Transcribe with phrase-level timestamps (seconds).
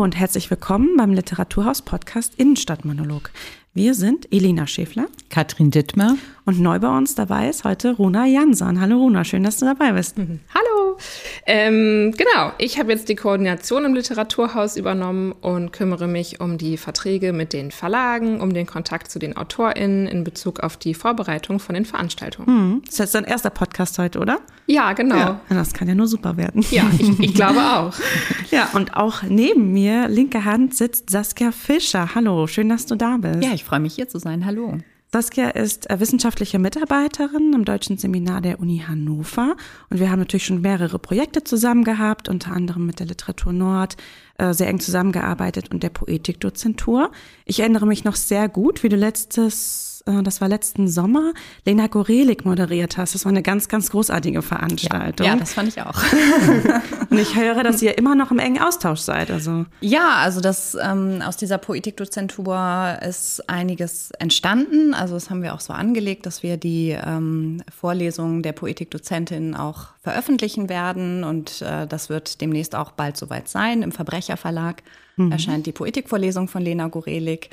[0.00, 3.30] Hallo und herzlich willkommen beim Literaturhaus-Podcast Innenstadtmonolog.
[3.74, 6.16] Wir sind Elina Schäfler, Katrin Dittmer
[6.46, 8.80] und neu bei uns dabei ist heute Runa Jansson.
[8.80, 10.16] Hallo Runa, schön, dass du dabei bist.
[10.16, 10.40] Mhm.
[10.54, 10.69] Hallo.
[11.46, 16.76] Ähm, genau, ich habe jetzt die Koordination im Literaturhaus übernommen und kümmere mich um die
[16.76, 21.60] Verträge mit den Verlagen, um den Kontakt zu den AutorInnen in Bezug auf die Vorbereitung
[21.60, 22.48] von den Veranstaltungen.
[22.48, 22.82] Mhm.
[22.84, 24.38] Das ist jetzt dein erster Podcast heute, oder?
[24.66, 25.16] Ja, genau.
[25.16, 26.64] Ja, das kann ja nur super werden.
[26.70, 27.94] Ja, ich, ich glaube auch.
[28.50, 32.14] ja, und auch neben mir, linke Hand, sitzt Saskia Fischer.
[32.14, 33.42] Hallo, schön, dass du da bist.
[33.42, 34.46] Ja, ich freue mich hier zu sein.
[34.46, 34.78] Hallo.
[35.12, 39.56] Saskia ist äh, wissenschaftliche Mitarbeiterin im Deutschen Seminar der Uni Hannover
[39.88, 43.96] und wir haben natürlich schon mehrere Projekte zusammen gehabt, unter anderem mit der Literatur Nord,
[44.38, 47.10] äh, sehr eng zusammengearbeitet und der Poetikdozentur.
[47.44, 51.32] Ich erinnere mich noch sehr gut, wie du letztes äh, das war letzten Sommer,
[51.64, 53.14] Lena Gorelik moderiert hast.
[53.14, 55.26] Das war eine ganz, ganz großartige Veranstaltung.
[55.26, 56.02] Ja, ja das fand ich auch.
[57.10, 59.30] Und ich höre, dass ihr immer noch im engen Austausch seid.
[59.30, 59.66] Also.
[59.80, 64.94] Ja, also das ähm, aus dieser Poetikdozentur ist einiges entstanden.
[64.94, 69.88] Also das haben wir auch so angelegt, dass wir die ähm, Vorlesungen der Poetikdozentin auch
[70.02, 71.24] veröffentlichen werden.
[71.24, 73.82] Und äh, das wird demnächst auch bald soweit sein.
[73.82, 74.82] Im Verbrecherverlag
[75.16, 75.32] mhm.
[75.32, 77.50] erscheint die Poetikvorlesung von Lena Gorelik.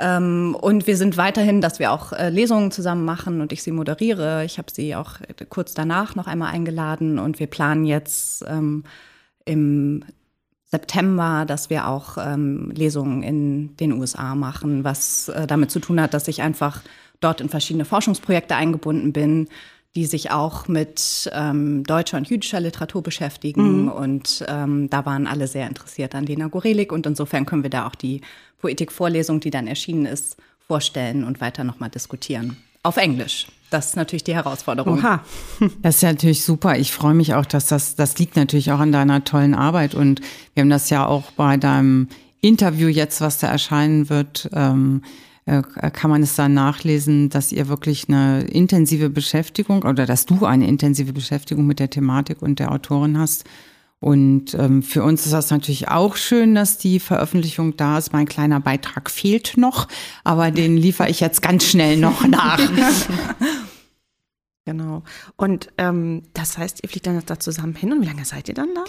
[0.00, 3.70] Ähm, und wir sind weiterhin, dass wir auch äh, Lesungen zusammen machen und ich sie
[3.70, 4.44] moderiere.
[4.44, 5.16] Ich habe sie auch
[5.48, 8.84] kurz danach noch einmal eingeladen und wir planen jetzt ähm,
[9.44, 10.04] im
[10.64, 16.00] September, dass wir auch ähm, Lesungen in den USA machen, was äh, damit zu tun
[16.00, 16.82] hat, dass ich einfach
[17.20, 19.48] dort in verschiedene Forschungsprojekte eingebunden bin,
[19.96, 23.82] die sich auch mit ähm, deutscher und jüdischer Literatur beschäftigen.
[23.82, 23.88] Mhm.
[23.88, 26.92] Und ähm, da waren alle sehr interessiert an Lena Gorelik.
[26.92, 28.20] Und insofern können wir da auch die
[28.60, 32.56] Poetikvorlesung, die dann erschienen ist, vorstellen und weiter nochmal diskutieren.
[32.82, 33.46] Auf Englisch.
[33.70, 34.98] Das ist natürlich die Herausforderung.
[34.98, 35.24] Oha.
[35.82, 36.76] Das ist ja natürlich super.
[36.76, 39.94] Ich freue mich auch, dass das, das liegt natürlich auch an deiner tollen Arbeit.
[39.94, 40.20] Und
[40.54, 42.08] wir haben das ja auch bei deinem
[42.40, 45.02] Interview jetzt, was da erscheinen wird, ähm,
[45.46, 50.46] äh, kann man es dann nachlesen, dass ihr wirklich eine intensive Beschäftigung oder dass du
[50.46, 53.44] eine intensive Beschäftigung mit der Thematik und der Autorin hast.
[54.00, 58.14] Und ähm, für uns ist das natürlich auch schön, dass die Veröffentlichung da ist.
[58.14, 59.88] Mein kleiner Beitrag fehlt noch,
[60.24, 62.58] aber den liefere ich jetzt ganz schnell noch nach.
[64.64, 65.02] genau.
[65.36, 68.54] Und ähm, das heißt, ihr fliegt dann da zusammen hin und wie lange seid ihr
[68.54, 68.84] dann da?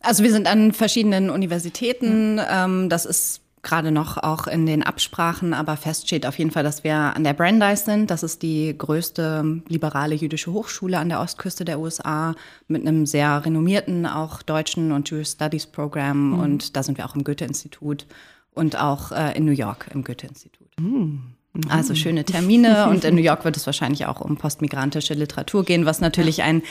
[0.00, 2.40] Also wir sind an verschiedenen Universitäten.
[2.48, 6.64] Ähm, das ist gerade noch auch in den Absprachen, aber fest steht auf jeden Fall,
[6.64, 8.10] dass wir an der Brandeis sind.
[8.10, 12.34] Das ist die größte liberale jüdische Hochschule an der Ostküste der USA
[12.66, 16.30] mit einem sehr renommierten auch deutschen und Jewish Studies Program.
[16.30, 16.38] Mhm.
[16.40, 18.06] Und da sind wir auch im Goethe-Institut
[18.52, 20.68] und auch äh, in New York im Goethe-Institut.
[20.80, 21.22] Mhm.
[21.68, 25.84] Also schöne Termine und in New York wird es wahrscheinlich auch um postmigrantische Literatur gehen,
[25.84, 26.62] was natürlich ein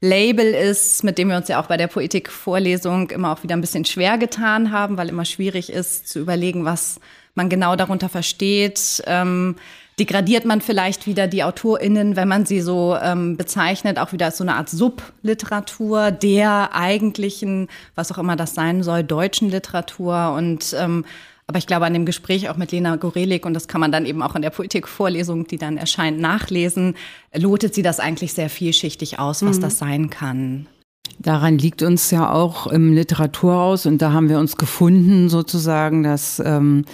[0.00, 3.60] Label ist, mit dem wir uns ja auch bei der Poetikvorlesung immer auch wieder ein
[3.60, 7.00] bisschen schwer getan haben, weil immer schwierig ist zu überlegen, was
[7.34, 9.02] man genau darunter versteht.
[9.06, 9.56] Ähm,
[9.98, 14.38] degradiert man vielleicht wieder die AutorInnen, wenn man sie so ähm, bezeichnet, auch wieder als
[14.38, 20.74] so eine Art Subliteratur der eigentlichen, was auch immer das sein soll, deutschen Literatur und
[20.78, 21.04] ähm,
[21.50, 24.06] aber ich glaube, an dem Gespräch auch mit Lena Gorelik, und das kann man dann
[24.06, 26.94] eben auch in der Politikvorlesung, die dann erscheint, nachlesen,
[27.34, 29.62] lotet sie das eigentlich sehr vielschichtig aus, was mhm.
[29.62, 30.68] das sein kann.
[31.18, 36.38] Daran liegt uns ja auch im Literaturhaus, und da haben wir uns gefunden, sozusagen, dass
[36.38, 36.84] ähm,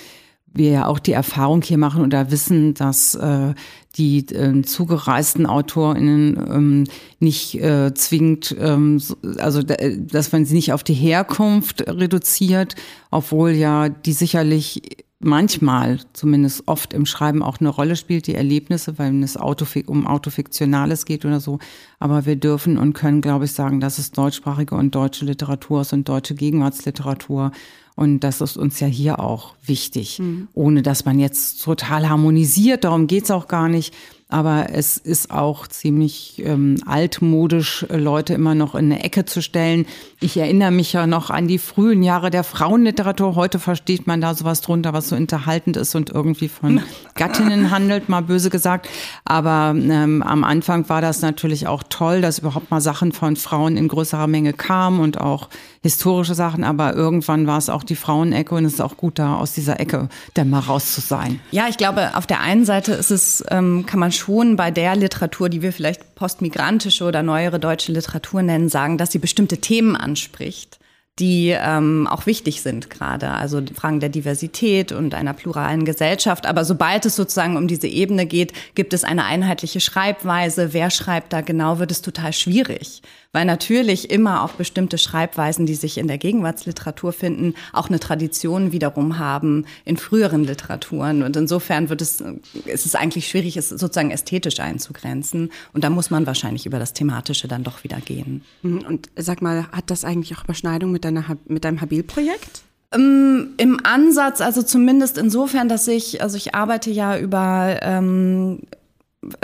[0.56, 3.54] wir ja auch die Erfahrung hier machen oder wissen, dass äh,
[3.96, 6.84] die äh, zugereisten AutorInnen ähm,
[7.18, 9.00] nicht äh, zwingend, ähm,
[9.38, 12.74] also dass man sie nicht auf die Herkunft reduziert,
[13.10, 18.98] obwohl ja die sicherlich manchmal, zumindest oft im Schreiben auch eine Rolle spielt, die Erlebnisse,
[18.98, 21.58] weil es Autofik um Autofiktionales geht oder so.
[21.98, 25.92] Aber wir dürfen und können, glaube ich, sagen, dass es deutschsprachige und deutsche Literatur ist
[25.92, 27.52] und deutsche Gegenwartsliteratur.
[27.94, 30.48] Und das ist uns ja hier auch wichtig, mhm.
[30.52, 33.94] ohne dass man jetzt total harmonisiert, darum geht's auch gar nicht.
[34.28, 39.40] Aber es ist auch ziemlich ähm, altmodisch, äh, Leute immer noch in eine Ecke zu
[39.40, 39.86] stellen.
[40.18, 43.36] Ich erinnere mich ja noch an die frühen Jahre der Frauenliteratur.
[43.36, 46.80] Heute versteht man da sowas drunter, was so unterhaltend ist und irgendwie von
[47.14, 48.88] Gattinnen handelt, mal böse gesagt.
[49.24, 53.76] Aber ähm, am Anfang war das natürlich auch toll, dass überhaupt mal Sachen von Frauen
[53.76, 55.50] in größerer Menge kamen und auch
[55.82, 56.64] historische Sachen.
[56.64, 59.78] Aber irgendwann war es auch die Frauenecke und es ist auch gut, da aus dieser
[59.78, 61.38] Ecke dann mal raus zu sein.
[61.52, 64.96] Ja, ich glaube, auf der einen Seite ist es, ähm, kann man schon bei der
[64.96, 69.96] Literatur, die wir vielleicht postmigrantische oder neuere deutsche Literatur nennen, sagen, dass sie bestimmte Themen
[69.96, 70.78] anspricht
[71.18, 73.30] die ähm, auch wichtig sind gerade.
[73.30, 76.44] Also Fragen der Diversität und einer pluralen Gesellschaft.
[76.44, 80.74] Aber sobald es sozusagen um diese Ebene geht, gibt es eine einheitliche Schreibweise.
[80.74, 83.00] Wer schreibt da genau, wird es total schwierig.
[83.36, 88.72] Weil natürlich immer auch bestimmte Schreibweisen, die sich in der Gegenwartsliteratur finden, auch eine Tradition
[88.72, 91.22] wiederum haben in früheren Literaturen.
[91.22, 92.24] Und insofern wird es,
[92.64, 95.50] ist es eigentlich schwierig, es sozusagen ästhetisch einzugrenzen.
[95.74, 98.40] Und da muss man wahrscheinlich über das Thematische dann doch wieder gehen.
[98.62, 102.62] Und sag mal, hat das eigentlich auch Überschneidung mit deiner, mit deinem Habil-Projekt?
[102.94, 108.60] Ähm, Im Ansatz, also zumindest insofern, dass ich, also ich arbeite ja über ähm,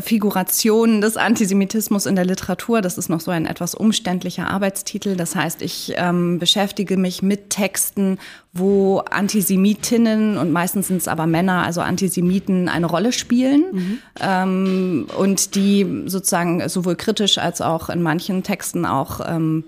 [0.00, 2.80] Figurationen des Antisemitismus in der Literatur.
[2.80, 5.16] Das ist noch so ein etwas umständlicher Arbeitstitel.
[5.16, 8.18] Das heißt, ich ähm, beschäftige mich mit Texten,
[8.52, 13.98] wo Antisemitinnen und meistens sind es aber Männer, also Antisemiten, eine Rolle spielen mhm.
[14.20, 19.64] ähm, und die sozusagen sowohl kritisch als auch in manchen Texten auch ähm,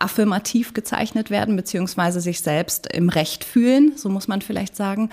[0.00, 5.10] affirmativ gezeichnet werden, beziehungsweise sich selbst im Recht fühlen, so muss man vielleicht sagen.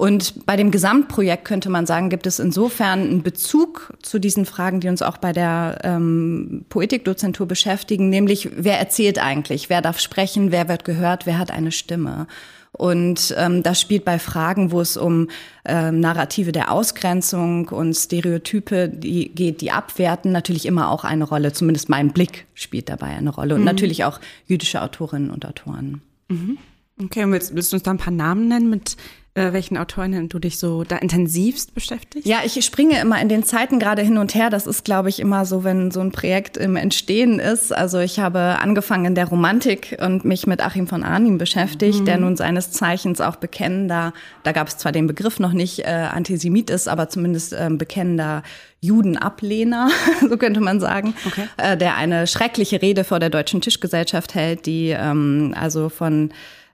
[0.00, 4.80] Und bei dem Gesamtprojekt könnte man sagen, gibt es insofern einen Bezug zu diesen Fragen,
[4.80, 10.52] die uns auch bei der ähm, Poetikdozentur beschäftigen, nämlich wer erzählt eigentlich, wer darf sprechen,
[10.52, 12.28] wer wird gehört, wer hat eine Stimme.
[12.72, 15.28] Und ähm, das spielt bei Fragen, wo es um
[15.66, 21.52] ähm, Narrative der Ausgrenzung und Stereotype die geht, die abwerten, natürlich immer auch eine Rolle.
[21.52, 23.54] Zumindest mein Blick spielt dabei eine Rolle.
[23.54, 23.66] Und mhm.
[23.66, 26.00] natürlich auch jüdische Autorinnen und Autoren.
[26.28, 26.56] Mhm.
[27.02, 28.96] Okay, und willst, willst du uns da ein paar Namen nennen, mit
[29.34, 32.26] äh, welchen Autorinnen du dich so da intensivst beschäftigst?
[32.26, 34.50] Ja, ich springe immer in den Zeiten gerade hin und her.
[34.50, 37.72] Das ist, glaube ich, immer so, wenn so ein Projekt im Entstehen ist.
[37.72, 42.04] Also ich habe angefangen in der Romantik und mich mit Achim von Arnim beschäftigt, mhm.
[42.06, 44.12] der nun seines Zeichens auch bekennender,
[44.42, 48.42] da gab es zwar den Begriff noch nicht, äh, Antisemit ist, aber zumindest äh, bekennender
[48.80, 49.90] Judenablehner,
[50.28, 51.44] so könnte man sagen, okay.
[51.56, 56.30] äh, der eine schreckliche Rede vor der Deutschen Tischgesellschaft hält, die ähm, also von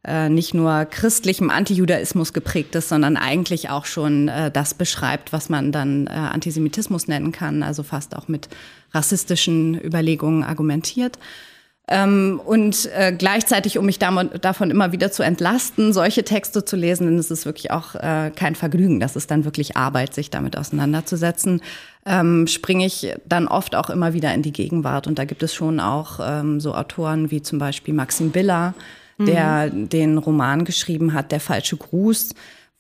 [0.06, 5.48] äh, nicht nur christlichem Antijudaismus geprägt ist, sondern eigentlich auch schon äh, das beschreibt, was
[5.48, 8.48] man dann äh, Antisemitismus nennen kann, also fast auch mit
[8.92, 11.18] rassistischen Überlegungen argumentiert.
[11.88, 17.06] Ähm, und äh, gleichzeitig, um mich davon immer wieder zu entlasten, solche Texte zu lesen,
[17.06, 20.58] denn es ist wirklich auch äh, kein Vergnügen, das ist dann wirklich Arbeit, sich damit
[20.58, 21.62] auseinanderzusetzen,
[22.04, 25.06] ähm, springe ich dann oft auch immer wieder in die Gegenwart.
[25.06, 28.74] Und da gibt es schon auch ähm, so Autoren wie zum Beispiel Maxim Biller,
[29.18, 29.88] der mhm.
[29.88, 32.30] den Roman geschrieben hat, Der falsche Gruß,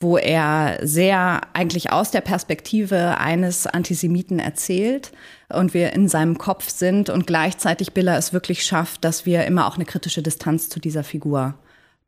[0.00, 5.12] wo er sehr eigentlich aus der Perspektive eines Antisemiten erzählt
[5.48, 9.66] und wir in seinem Kopf sind und gleichzeitig Biller es wirklich schafft, dass wir immer
[9.66, 11.54] auch eine kritische Distanz zu dieser Figur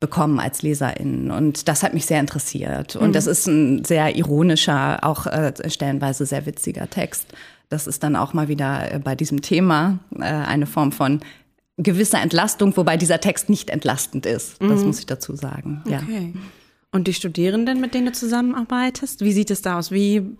[0.00, 1.30] bekommen als LeserInnen.
[1.30, 2.94] Und das hat mich sehr interessiert.
[2.94, 3.12] Und mhm.
[3.12, 7.32] das ist ein sehr ironischer, auch äh, stellenweise sehr witziger Text.
[7.69, 11.20] Das ist dann auch mal wieder äh, bei diesem Thema äh, eine Form von
[11.78, 14.60] gewisser Entlastung, wobei dieser Text nicht entlastend ist.
[14.60, 14.86] Das mhm.
[14.88, 15.82] muss ich dazu sagen.
[15.86, 16.02] Ja.
[16.02, 16.34] Okay.
[16.90, 19.90] Und die Studierenden, mit denen du zusammenarbeitest, wie sieht es da aus?
[19.90, 20.36] Wie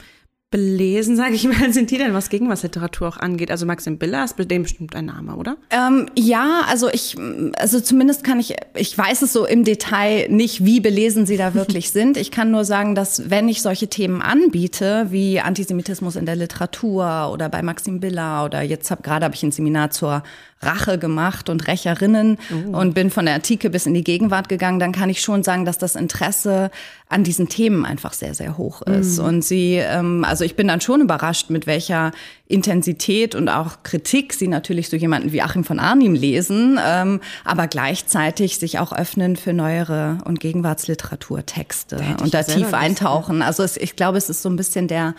[0.51, 3.51] belesen, sage ich mal, sind die denn, was Gegenwartsliteratur auch angeht?
[3.51, 5.59] Also Maxim Biller ist dem bestimmt ein Name, oder?
[5.69, 7.17] Ähm, ja, also ich,
[7.59, 11.53] also zumindest kann ich, ich weiß es so im Detail nicht, wie belesen sie da
[11.55, 12.17] wirklich sind.
[12.17, 17.31] Ich kann nur sagen, dass wenn ich solche Themen anbiete, wie Antisemitismus in der Literatur
[17.31, 20.23] oder bei Maxim Biller oder jetzt hab, gerade habe ich ein Seminar zur
[20.61, 22.77] Rache gemacht und Rächerinnen uh.
[22.77, 25.65] und bin von der Antike bis in die Gegenwart gegangen, dann kann ich schon sagen,
[25.65, 26.71] dass das Interesse
[27.09, 29.19] an diesen Themen einfach sehr, sehr hoch ist.
[29.19, 29.25] Mm.
[29.25, 32.13] Und sie, ähm, also ich bin dann schon überrascht, mit welcher
[32.47, 37.67] Intensität und auch Kritik sie natürlich so jemanden wie Achim von Arnim lesen, ähm, aber
[37.67, 43.43] gleichzeitig sich auch öffnen für neuere und Gegenwartsliteraturtexte und da tief eintauchen.
[43.43, 45.15] Also es, ich glaube, es ist so ein bisschen der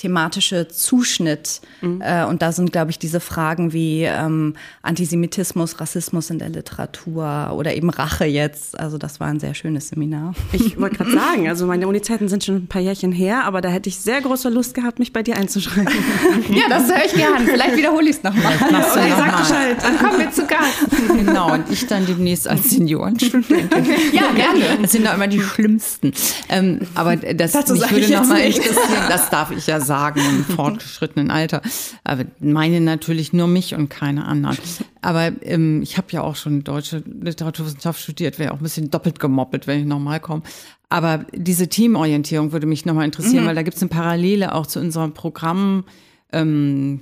[0.00, 1.60] thematische Zuschnitt.
[1.82, 2.00] Mhm.
[2.00, 7.52] Äh, und da sind, glaube ich, diese Fragen wie ähm, Antisemitismus, Rassismus in der Literatur
[7.54, 8.80] oder eben Rache jetzt.
[8.80, 10.34] Also das war ein sehr schönes Seminar.
[10.52, 13.68] Ich wollte gerade sagen, also meine Uni-Zeiten sind schon ein paar Jährchen her, aber da
[13.68, 15.92] hätte ich sehr große Lust gehabt, mich bei dir einzuschreiben.
[16.50, 17.44] ja, das höre ich gern.
[17.44, 18.54] Vielleicht wiederhole ich es nochmal.
[18.58, 19.76] Ja, okay, sag Bescheid.
[19.82, 20.86] Dann kommen wir zu Gast.
[21.08, 23.84] Genau, und ich dann demnächst als Seniorenstudentin.
[24.12, 24.80] ja, gerne.
[24.80, 26.12] Das sind doch immer die schlimmsten.
[26.48, 29.04] Ähm, aber das Dazu mich würde nochmal interessieren.
[29.08, 31.62] Das darf ich ja sagen sagen im fortgeschrittenen Alter.
[32.04, 34.56] Aber meine natürlich nur mich und keine anderen.
[35.02, 39.18] Aber ähm, ich habe ja auch schon deutsche Literaturwissenschaft studiert, wäre auch ein bisschen doppelt
[39.18, 40.42] gemoppelt, wenn ich nochmal komme.
[40.90, 43.48] Aber diese Teamorientierung würde mich nochmal interessieren, mhm.
[43.48, 45.84] weil da gibt es eine Parallele auch zu unserem Programm.
[46.32, 47.00] Ähm,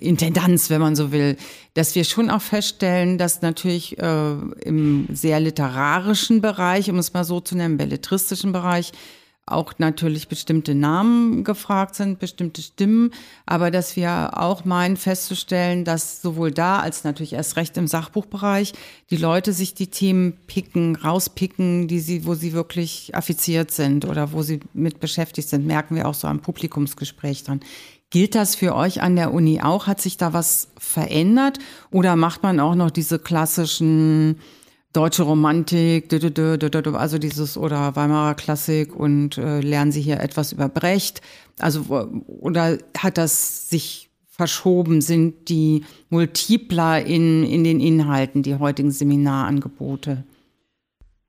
[0.00, 1.36] Intendanz, wenn man so will,
[1.74, 4.32] dass wir schon auch feststellen, dass natürlich äh,
[4.64, 8.92] im sehr literarischen Bereich, um es mal so zu nennen, belletristischen Bereich,
[9.52, 13.12] auch natürlich bestimmte Namen gefragt sind, bestimmte Stimmen,
[13.46, 18.72] aber dass wir auch meinen festzustellen, dass sowohl da als natürlich erst recht im Sachbuchbereich
[19.10, 24.32] die Leute sich die Themen picken, rauspicken, die sie, wo sie wirklich affiziert sind oder
[24.32, 27.60] wo sie mit beschäftigt sind, merken wir auch so am Publikumsgespräch dran.
[28.10, 29.86] Gilt das für euch an der Uni auch?
[29.86, 31.58] Hat sich da was verändert
[31.90, 34.38] oder macht man auch noch diese klassischen
[34.92, 41.20] deutsche Romantik, also dieses oder Weimarer Klassik und äh, lernen Sie hier etwas über Brecht?
[41.58, 41.84] Also
[42.26, 45.00] oder hat das sich verschoben?
[45.00, 50.24] Sind die multipler in, in den Inhalten, die heutigen Seminarangebote?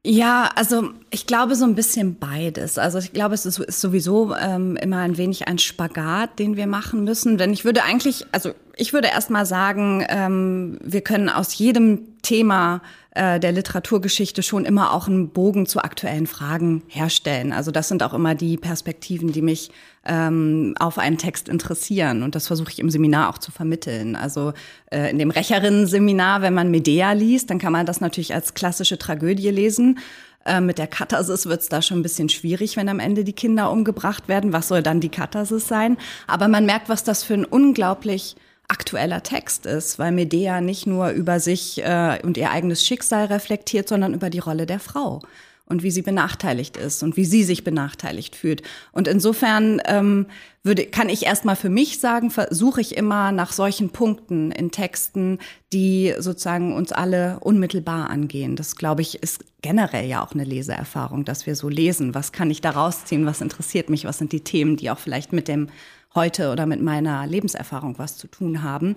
[0.06, 2.77] Ja, also ich glaube so ein bisschen beides.
[2.77, 7.03] Also ich glaube, es ist, sowieso ähm, immer ein wenig ein Spagat, den wir machen
[7.03, 7.38] müssen.
[7.38, 12.22] Denn ich würde eigentlich, also ich würde erst mal sagen, ähm, wir können aus jedem
[12.22, 17.51] Thema äh, der Literaturgeschichte schon immer auch einen Bogen zu aktuellen Fragen herstellen.
[17.51, 19.70] Also das sind auch immer die Perspektiven, die mich
[20.06, 22.24] ähm, auf einen Text interessieren.
[22.24, 24.15] Und das versuche ich im Seminar auch zu vermitteln.
[24.15, 24.53] Also
[24.91, 28.98] äh, in dem Recherinnen-Seminar, wenn man Medea liest, dann kann man das natürlich als klassische
[28.98, 30.00] Tragödie lesen.
[30.46, 33.34] Äh, mit der Katharsis wird es da schon ein bisschen schwierig, wenn am Ende die
[33.34, 34.53] Kinder umgebracht werden.
[34.53, 35.98] Was soll dann die Katharsis sein?
[36.27, 38.36] Aber man merkt, was das für ein unglaublich
[38.68, 43.89] aktueller Text ist, weil Medea nicht nur über sich äh, und ihr eigenes Schicksal reflektiert,
[43.89, 45.22] sondern über die Rolle der Frau
[45.69, 48.63] und wie sie benachteiligt ist und wie sie sich benachteiligt fühlt.
[48.91, 50.25] Und insofern ähm,
[50.63, 55.38] würde, kann ich erstmal für mich sagen, versuche ich immer nach solchen Punkten in Texten,
[55.71, 58.55] die sozusagen uns alle unmittelbar angehen.
[58.55, 62.15] Das, glaube ich, ist generell ja auch eine Leseerfahrung, dass wir so lesen.
[62.15, 63.27] Was kann ich da rausziehen?
[63.27, 64.05] Was interessiert mich?
[64.05, 65.69] Was sind die Themen, die auch vielleicht mit dem
[66.15, 68.95] heute oder mit meiner Lebenserfahrung was zu tun haben?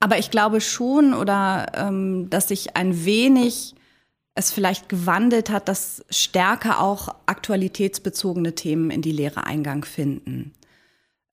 [0.00, 3.74] Aber ich glaube schon, oder ähm, dass ich ein wenig
[4.34, 10.52] es vielleicht gewandelt hat, dass stärker auch aktualitätsbezogene Themen in die Lehre Eingang finden.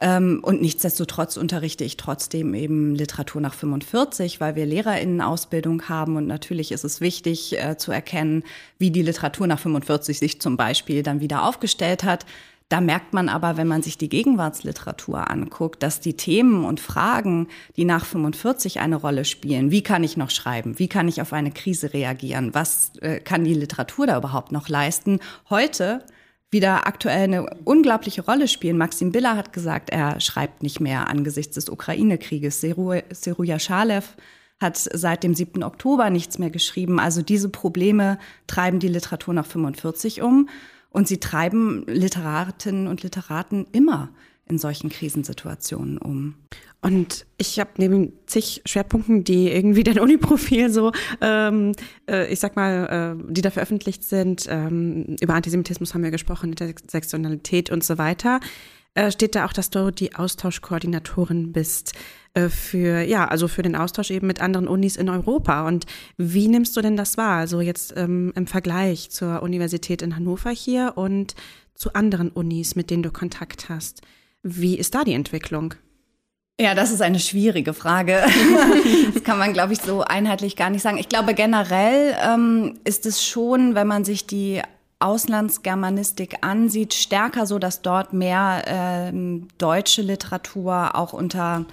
[0.01, 6.15] Ähm, und nichtsdestotrotz unterrichte ich trotzdem eben Literatur nach 45, weil wir Lehrerinnenausbildung haben.
[6.15, 8.43] Und natürlich ist es wichtig äh, zu erkennen,
[8.77, 12.25] wie die Literatur nach 45 sich zum Beispiel dann wieder aufgestellt hat.
[12.69, 17.47] Da merkt man aber, wenn man sich die Gegenwartsliteratur anguckt, dass die Themen und Fragen,
[17.75, 21.33] die nach 45 eine Rolle spielen, wie kann ich noch schreiben, wie kann ich auf
[21.33, 26.03] eine Krise reagieren, was äh, kann die Literatur da überhaupt noch leisten, heute
[26.51, 28.77] wieder aktuell eine unglaubliche Rolle spielen.
[28.77, 32.61] Maxim Biller hat gesagt, er schreibt nicht mehr angesichts des Ukraine-Krieges.
[32.61, 34.15] Seruja Schalev
[34.59, 35.63] hat seit dem 7.
[35.63, 36.99] Oktober nichts mehr geschrieben.
[36.99, 40.49] Also diese Probleme treiben die Literatur nach 45 um.
[40.89, 44.09] Und sie treiben Literatinnen und Literaten immer
[44.47, 46.35] in solchen Krisensituationen um.
[46.81, 50.91] Und ich habe neben zig Schwerpunkten, die irgendwie dein Uniprofil so,
[51.21, 51.73] ähm,
[52.09, 56.51] äh, ich sag mal, äh, die da veröffentlicht sind, ähm, über Antisemitismus haben wir gesprochen,
[56.51, 58.39] Intersektionalität und so weiter,
[58.95, 61.93] äh, steht da auch, dass du die Austauschkoordinatorin bist
[62.49, 65.67] für, ja, also für den Austausch eben mit anderen Unis in Europa.
[65.67, 65.85] Und
[66.17, 67.37] wie nimmst du denn das wahr?
[67.37, 71.35] Also jetzt ähm, im Vergleich zur Universität in Hannover hier und
[71.73, 74.01] zu anderen Unis, mit denen du Kontakt hast.
[74.43, 75.73] Wie ist da die Entwicklung?
[76.59, 78.21] Ja, das ist eine schwierige Frage.
[79.13, 80.97] das kann man, glaube ich, so einheitlich gar nicht sagen.
[80.97, 84.61] Ich glaube, generell ähm, ist es schon, wenn man sich die
[84.99, 91.65] Auslandsgermanistik ansieht, stärker so, dass dort mehr ähm, deutsche Literatur auch unter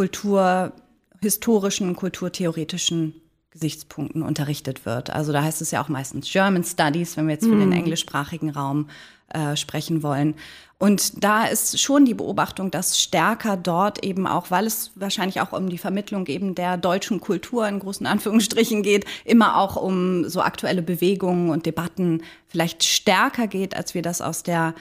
[0.00, 5.10] kulturhistorischen, kulturtheoretischen Gesichtspunkten unterrichtet wird.
[5.10, 7.60] Also da heißt es ja auch meistens German Studies, wenn wir jetzt für mm.
[7.60, 8.88] den englischsprachigen Raum
[9.28, 10.36] äh, sprechen wollen.
[10.78, 15.52] Und da ist schon die Beobachtung, dass stärker dort eben auch, weil es wahrscheinlich auch
[15.52, 20.40] um die Vermittlung eben der deutschen Kultur in großen Anführungsstrichen geht, immer auch um so
[20.40, 24.74] aktuelle Bewegungen und Debatten vielleicht stärker geht, als wir das aus der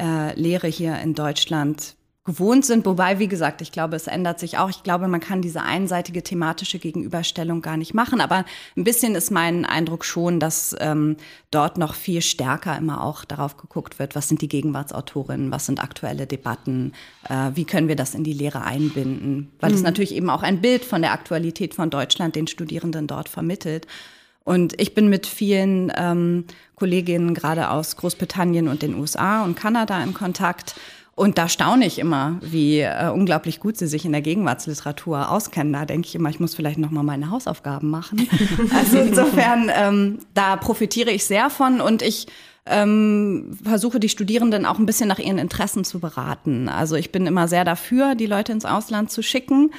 [0.00, 2.86] äh, Lehre hier in Deutschland gewohnt sind.
[2.86, 4.70] Wobei, wie gesagt, ich glaube, es ändert sich auch.
[4.70, 8.20] Ich glaube, man kann diese einseitige thematische Gegenüberstellung gar nicht machen.
[8.20, 8.44] Aber
[8.76, 11.16] ein bisschen ist mein Eindruck schon, dass ähm,
[11.50, 15.82] dort noch viel stärker immer auch darauf geguckt wird, was sind die Gegenwartsautorinnen, was sind
[15.82, 16.92] aktuelle Debatten,
[17.28, 19.50] äh, wie können wir das in die Lehre einbinden.
[19.58, 19.76] Weil mhm.
[19.76, 23.88] es natürlich eben auch ein Bild von der Aktualität von Deutschland den Studierenden dort vermittelt.
[24.44, 26.44] Und ich bin mit vielen ähm,
[26.76, 30.74] Kolleginnen gerade aus Großbritannien und den USA und Kanada in Kontakt.
[31.14, 35.72] Und da staune ich immer, wie äh, unglaublich gut sie sich in der Gegenwartsliteratur auskennen.
[35.72, 38.28] Da denke ich immer, ich muss vielleicht noch mal meine Hausaufgaben machen.
[38.74, 42.26] Also insofern, ähm, da profitiere ich sehr von und ich
[42.64, 46.68] ähm, versuche die Studierenden auch ein bisschen nach ihren Interessen zu beraten.
[46.68, 49.70] Also ich bin immer sehr dafür, die Leute ins Ausland zu schicken,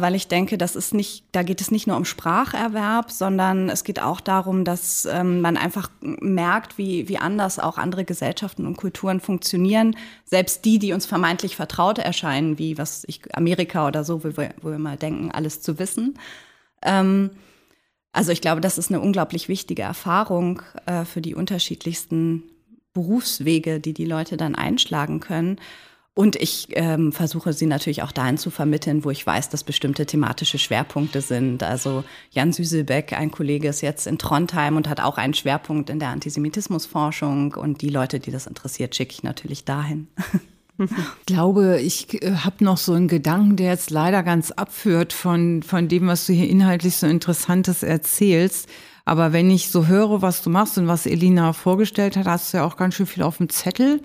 [0.00, 3.84] weil ich denke, das ist nicht, da geht es nicht nur um Spracherwerb, sondern es
[3.84, 8.76] geht auch darum, dass ähm, man einfach merkt, wie, wie anders auch andere Gesellschaften und
[8.76, 9.94] Kulturen funktionieren.
[10.24, 14.54] Selbst die, die uns vermeintlich vertraut erscheinen, wie was ich Amerika oder so, wo wir,
[14.62, 16.18] wo wir mal denken, alles zu wissen.
[16.82, 17.30] Ähm,
[18.12, 22.44] also ich glaube, das ist eine unglaublich wichtige Erfahrung äh, für die unterschiedlichsten
[22.94, 25.60] Berufswege, die die Leute dann einschlagen können.
[26.18, 30.06] Und ich ähm, versuche sie natürlich auch dahin zu vermitteln, wo ich weiß, dass bestimmte
[30.06, 31.62] thematische Schwerpunkte sind.
[31.62, 35.98] Also Jan Süselbeck, ein Kollege, ist jetzt in Trondheim und hat auch einen Schwerpunkt in
[35.98, 37.52] der Antisemitismusforschung.
[37.52, 40.08] Und die Leute, die das interessiert, schicke ich natürlich dahin.
[40.78, 45.62] Ich glaube, ich äh, habe noch so einen Gedanken, der jetzt leider ganz abführt von,
[45.62, 48.70] von dem, was du hier inhaltlich so Interessantes erzählst.
[49.04, 52.58] Aber wenn ich so höre, was du machst und was Elina vorgestellt hat, hast du
[52.58, 54.02] ja auch ganz schön viel auf dem Zettel.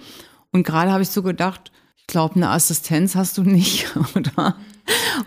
[0.52, 1.72] Und gerade habe ich so gedacht,
[2.02, 4.56] ich glaube, eine Assistenz hast du nicht, oder?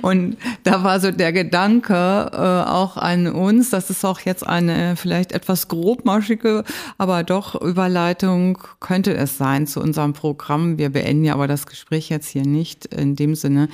[0.03, 1.95] Und da war so der Gedanke
[2.33, 6.65] äh, auch an uns, das ist auch jetzt eine vielleicht etwas grobmaschige,
[6.99, 10.77] aber doch Überleitung könnte es sein zu unserem Programm.
[10.77, 13.69] Wir beenden ja aber das Gespräch jetzt hier nicht in dem Sinne,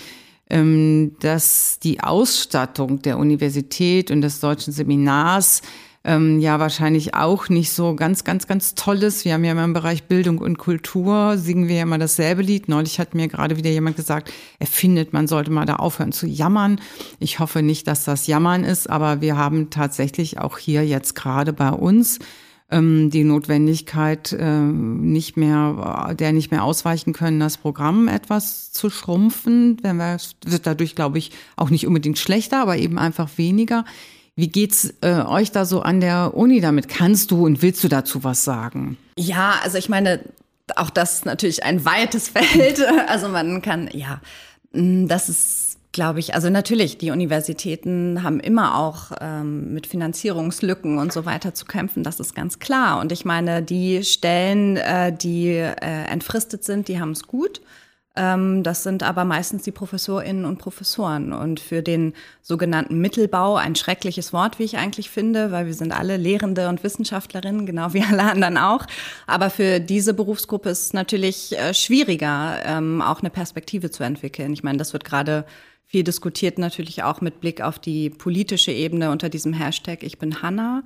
[0.48, 5.62] ähm, dass die Ausstattung der Universität und des deutschen Seminars
[6.02, 9.24] ähm, ja wahrscheinlich auch nicht so ganz, ganz, ganz tolles.
[9.24, 12.68] Wir haben ja immer im Bereich Bildung und Kultur, singen wir ja immer dasselbe Lied.
[12.68, 16.26] Neulich hat mir gerade wieder jemand gesagt, er findet, man sollte mal da aufhören zu
[16.26, 16.80] jammern.
[17.18, 21.52] Ich hoffe nicht, dass das Jammern ist, aber wir haben tatsächlich auch hier jetzt gerade
[21.52, 22.18] bei uns
[22.70, 28.88] ähm, die Notwendigkeit, äh, nicht mehr, der nicht mehr ausweichen können, das Programm etwas zu
[28.88, 29.76] schrumpfen.
[29.82, 30.16] Wenn wir,
[30.46, 33.84] wird dadurch, glaube ich, auch nicht unbedingt schlechter, aber eben einfach weniger.
[34.40, 36.88] Wie geht's äh, euch da so an der Uni damit?
[36.88, 38.96] Kannst du und willst du dazu was sagen?
[39.18, 40.20] Ja, also ich meine,
[40.76, 42.80] auch das ist natürlich ein weites Feld.
[43.06, 44.22] Also man kann, ja,
[44.72, 50.96] mm, das ist, glaube ich, also natürlich, die Universitäten haben immer auch ähm, mit Finanzierungslücken
[50.96, 52.98] und so weiter zu kämpfen, das ist ganz klar.
[52.98, 57.60] Und ich meine, die Stellen, äh, die äh, entfristet sind, die haben es gut.
[58.16, 61.32] Ähm, das sind aber meistens die Professorinnen und Professoren.
[61.32, 65.92] Und für den sogenannten Mittelbau, ein schreckliches Wort, wie ich eigentlich finde, weil wir sind
[65.92, 68.84] alle Lehrende und Wissenschaftlerinnen, genau wie alle anderen auch.
[69.26, 74.52] Aber für diese Berufsgruppe ist es natürlich äh, schwieriger, ähm, auch eine Perspektive zu entwickeln.
[74.52, 75.44] Ich meine, das wird gerade
[75.86, 80.40] viel diskutiert, natürlich auch mit Blick auf die politische Ebene unter diesem Hashtag Ich bin
[80.42, 80.82] Hanna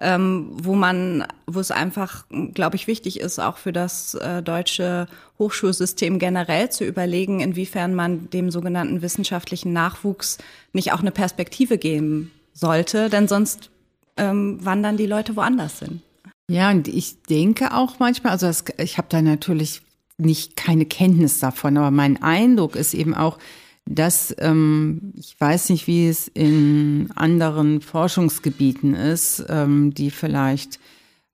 [0.00, 5.06] ähm, wo man, wo es einfach, glaube ich, wichtig ist, auch für das äh, deutsche
[5.38, 10.38] Hochschulsystem generell zu überlegen, inwiefern man dem sogenannten wissenschaftlichen Nachwuchs
[10.72, 13.70] nicht auch eine Perspektive geben sollte, denn sonst
[14.16, 16.02] ähm, wandern die Leute woanders hin.
[16.48, 19.80] Ja, und ich denke auch manchmal, also das, ich habe da natürlich
[20.18, 23.38] nicht keine Kenntnis davon, aber mein Eindruck ist eben auch,
[23.86, 30.80] dass ähm, ich weiß nicht, wie es in anderen Forschungsgebieten ist, ähm, die vielleicht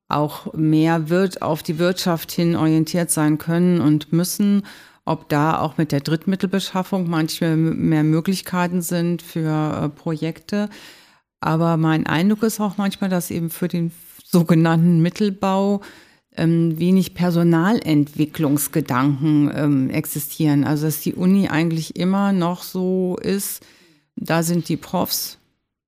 [0.09, 4.65] auch mehr wird auf die Wirtschaft hin orientiert sein können und müssen,
[5.05, 10.69] ob da auch mit der Drittmittelbeschaffung manchmal mehr Möglichkeiten sind für äh, Projekte.
[11.41, 13.93] Aber mein Eindruck ist auch manchmal, dass eben für den
[14.25, 15.81] sogenannten Mittelbau
[16.41, 20.65] ähm, wenig Personalentwicklungsgedanken ähm, existieren.
[20.65, 23.65] Also dass die Uni eigentlich immer noch so ist,
[24.17, 25.39] da sind die Profs,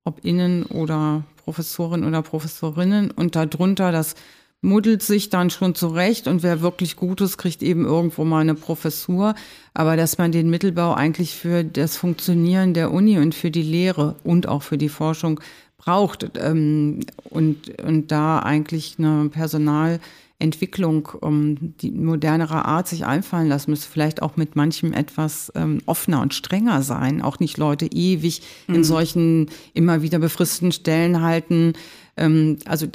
[0.03, 4.15] ob innen oder Professoren oder Professorinnen und darunter das
[4.61, 9.35] muddelt sich dann schon zurecht und wer wirklich Gutes kriegt eben irgendwo mal eine Professur.
[9.73, 14.15] Aber dass man den Mittelbau eigentlich für das Funktionieren der Uni und für die Lehre
[14.23, 15.41] und auch für die Forschung
[15.77, 19.99] braucht ähm, und, und da eigentlich eine Personal
[20.39, 25.81] Entwicklung um die modernere Art sich einfallen lassen müsste, vielleicht auch mit manchem etwas ähm,
[25.85, 28.75] offener und strenger sein, auch nicht Leute ewig mhm.
[28.75, 31.73] in solchen immer wieder befristeten Stellen halten.
[32.17, 32.87] Ähm, also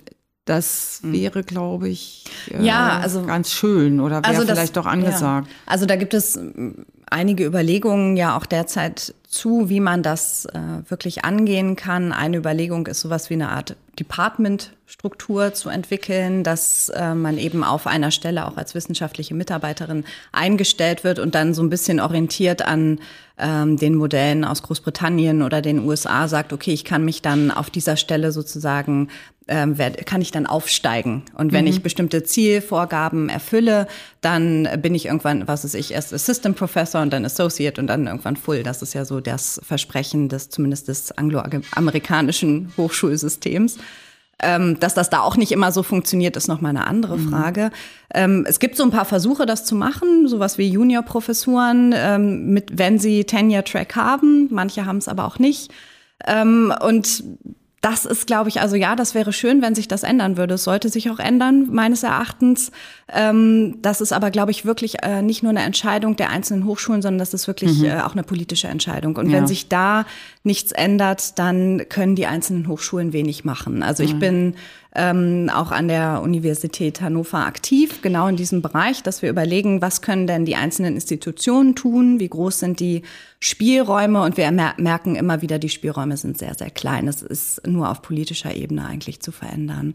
[0.45, 1.13] das mhm.
[1.13, 5.49] wäre, glaube ich, äh, ja, also, ganz schön oder wäre also vielleicht doch angesagt.
[5.49, 5.55] Ja.
[5.67, 6.39] Also da gibt es
[7.11, 12.13] einige Überlegungen ja auch derzeit zu, wie man das äh, wirklich angehen kann.
[12.13, 17.87] Eine Überlegung ist sowas wie eine Art Department-Struktur zu entwickeln, dass äh, man eben auf
[17.87, 23.01] einer Stelle auch als wissenschaftliche Mitarbeiterin eingestellt wird und dann so ein bisschen orientiert an
[23.37, 27.69] ähm, den Modellen aus Großbritannien oder den USA sagt, okay, ich kann mich dann auf
[27.69, 29.09] dieser Stelle sozusagen
[29.49, 31.23] ähm, kann ich dann aufsteigen.
[31.35, 31.71] Und wenn mhm.
[31.71, 33.87] ich bestimmte Zielvorgaben erfülle,
[34.21, 38.07] dann bin ich irgendwann, was ist ich, erst Assistant Professor und dann Associate und dann
[38.07, 38.63] irgendwann Full.
[38.63, 43.79] Das ist ja so das Versprechen des zumindest des angloamerikanischen Hochschulsystems.
[44.41, 47.29] Ähm, dass das da auch nicht immer so funktioniert, ist nochmal eine andere mhm.
[47.29, 47.71] Frage.
[48.15, 52.79] Ähm, es gibt so ein paar Versuche, das zu machen, sowas wie Juniorprofessuren, ähm, mit,
[52.79, 54.47] wenn sie Tenure-Track haben.
[54.53, 55.73] Manche haben es aber auch nicht.
[56.25, 57.25] Ähm, und
[57.81, 60.55] das ist, glaube ich, also ja, das wäre schön, wenn sich das ändern würde.
[60.55, 62.73] Es sollte sich auch ändern, meines Erachtens.
[63.13, 67.03] Ähm, das ist aber, glaube ich, wirklich äh, nicht nur eine Entscheidung der einzelnen Hochschulen,
[67.03, 67.85] sondern das ist wirklich mhm.
[67.85, 69.17] äh, auch eine politische Entscheidung.
[69.17, 69.37] Und ja.
[69.37, 70.07] wenn sich da
[70.43, 73.85] nichts ändert, dann können die einzelnen Hochschulen wenig machen.
[73.85, 74.19] Also ich mhm.
[74.19, 74.55] bin
[74.99, 80.03] ähm, auch an der Universität Hannover aktiv, genau in diesem Bereich, dass wir überlegen, was
[80.03, 83.03] können denn die einzelnen Institutionen tun, wie groß sind die
[83.39, 87.07] Spielräume und wir merken immer wieder, die Spielräume sind sehr, sehr klein.
[87.07, 89.95] Es ist nur auf politischer Ebene eigentlich zu verändern.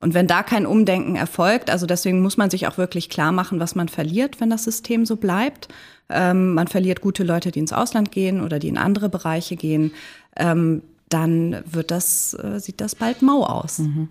[0.00, 3.58] Und wenn da kein Umdenken erfolgt, also deswegen muss man sich auch wirklich klar machen,
[3.58, 5.68] was man verliert, wenn das System so bleibt.
[6.08, 9.90] Ähm, man verliert gute Leute, die ins Ausland gehen oder die in andere Bereiche gehen.
[10.36, 13.78] Ähm, dann wird das, äh, sieht das bald mau aus.
[13.80, 14.08] Mhm.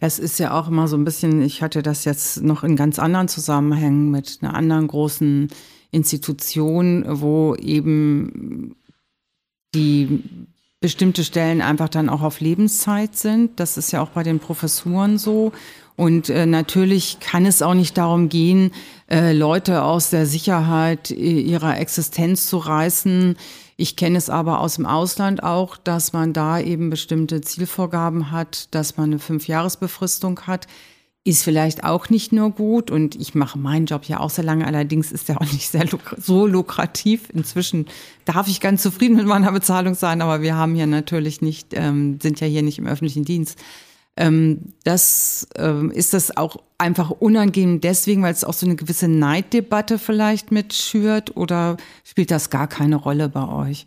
[0.00, 2.98] Das ist ja auch immer so ein bisschen, ich hatte das jetzt noch in ganz
[2.98, 5.48] anderen Zusammenhängen mit einer anderen großen
[5.90, 8.76] Institution, wo eben
[9.74, 10.22] die
[10.80, 13.60] bestimmte Stellen einfach dann auch auf Lebenszeit sind.
[13.60, 15.52] Das ist ja auch bei den Professuren so.
[15.96, 18.72] Und äh, natürlich kann es auch nicht darum gehen,
[19.10, 23.36] äh, Leute aus der Sicherheit ihrer Existenz zu reißen.
[23.80, 28.74] Ich kenne es aber aus dem Ausland auch, dass man da eben bestimmte Zielvorgaben hat,
[28.74, 30.66] dass man eine Fünfjahresbefristung hat.
[31.24, 34.66] Ist vielleicht auch nicht nur gut und ich mache meinen Job ja auch sehr lange,
[34.66, 37.30] allerdings ist der auch nicht sehr luk so lukrativ.
[37.32, 37.86] Inzwischen
[38.26, 42.18] darf ich ganz zufrieden mit meiner Bezahlung sein, aber wir haben ja natürlich nicht, ähm,
[42.20, 43.58] sind ja hier nicht im öffentlichen Dienst.
[44.20, 49.08] Ähm, das ähm, ist das auch einfach unangenehm deswegen, weil es auch so eine gewisse
[49.08, 53.86] Neiddebatte vielleicht mitschürt oder spielt das gar keine Rolle bei euch?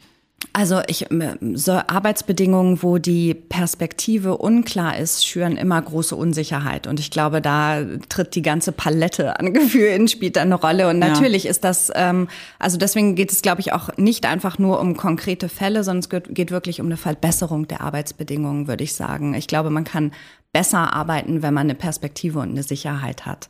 [0.51, 1.07] Also ich,
[1.53, 6.85] so Arbeitsbedingungen, wo die Perspektive unklar ist, schüren immer große Unsicherheit.
[6.85, 10.89] Und ich glaube, da tritt die ganze Palette an Gefühlen, spielt da eine Rolle.
[10.89, 11.51] Und natürlich ja.
[11.51, 12.27] ist das, ähm,
[12.59, 16.09] also deswegen geht es, glaube ich, auch nicht einfach nur um konkrete Fälle, sondern es
[16.09, 19.33] geht, geht wirklich um eine Verbesserung der Arbeitsbedingungen, würde ich sagen.
[19.33, 20.11] Ich glaube, man kann
[20.51, 23.47] besser arbeiten, wenn man eine Perspektive und eine Sicherheit hat.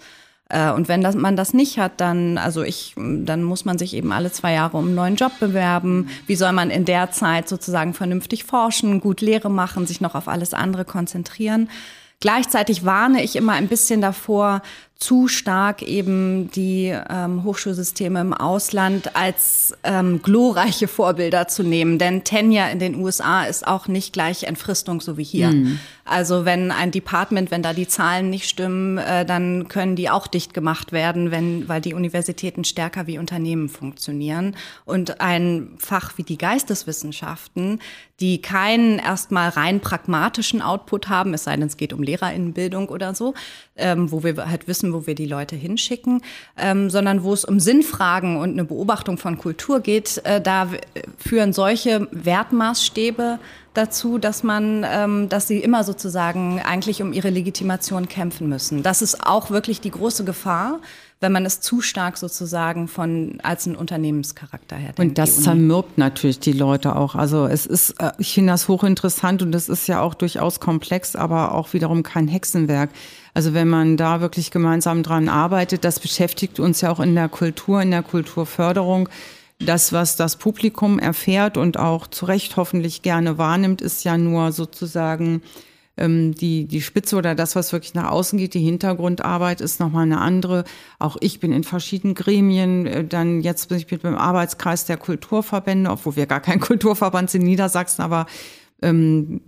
[0.54, 3.96] Äh, und wenn das, man das nicht hat, dann, also ich, dann muss man sich
[3.96, 6.10] eben alle zwei Jahre um einen neuen Job bewerben.
[6.28, 10.28] Wie soll man in der Zeit sozusagen vernünftig forschen, gut Lehre machen, sich noch auf
[10.28, 11.70] alles andere konzentrieren?
[12.20, 14.62] Gleichzeitig warne ich immer ein bisschen davor,
[14.97, 21.99] zu stark eben die ähm, Hochschulsysteme im Ausland als ähm, glorreiche Vorbilder zu nehmen.
[21.99, 25.49] Denn Tenure in den USA ist auch nicht gleich Entfristung, so wie hier.
[25.49, 25.79] Mhm.
[26.06, 30.27] Also wenn ein Department, wenn da die Zahlen nicht stimmen, äh, dann können die auch
[30.27, 34.56] dicht gemacht werden, wenn, weil die Universitäten stärker wie Unternehmen funktionieren.
[34.86, 37.79] Und ein Fach wie die Geisteswissenschaften,
[38.19, 43.15] die keinen erstmal rein pragmatischen Output haben, es sei denn, es geht um Lehrerinnenbildung oder
[43.15, 43.34] so,
[43.75, 46.21] ähm, wo wir halt wissen, wo wir die Leute hinschicken,
[46.58, 50.69] ähm, sondern wo es um Sinnfragen und eine Beobachtung von Kultur geht, äh, da
[51.17, 53.39] führen solche Wertmaßstäbe
[53.73, 58.84] dazu, dass man, ähm, dass sie immer sozusagen eigentlich um ihre Legitimation kämpfen müssen.
[58.84, 60.79] Das ist auch wirklich die große Gefahr,
[61.23, 64.93] wenn man es zu stark sozusagen von als ein Unternehmenscharakter her.
[64.99, 67.15] Und das zermürbt natürlich die Leute auch.
[67.15, 71.15] Also es ist, äh, ich finde das hochinteressant und es ist ja auch durchaus komplex,
[71.15, 72.91] aber auch wiederum kein Hexenwerk.
[73.33, 77.29] Also wenn man da wirklich gemeinsam dran arbeitet, das beschäftigt uns ja auch in der
[77.29, 79.09] Kultur, in der Kulturförderung.
[79.59, 84.51] Das, was das Publikum erfährt und auch zu Recht hoffentlich gerne wahrnimmt, ist ja nur
[84.51, 85.41] sozusagen
[85.95, 90.19] die, die Spitze oder das, was wirklich nach außen geht, die Hintergrundarbeit ist nochmal eine
[90.19, 90.63] andere.
[90.97, 94.97] Auch ich bin in verschiedenen Gremien, äh, dann jetzt bin ich mit dem Arbeitskreis der
[94.97, 98.25] Kulturverbände, obwohl wir gar kein Kulturverband sind in Niedersachsen, aber
[98.82, 99.39] ähm,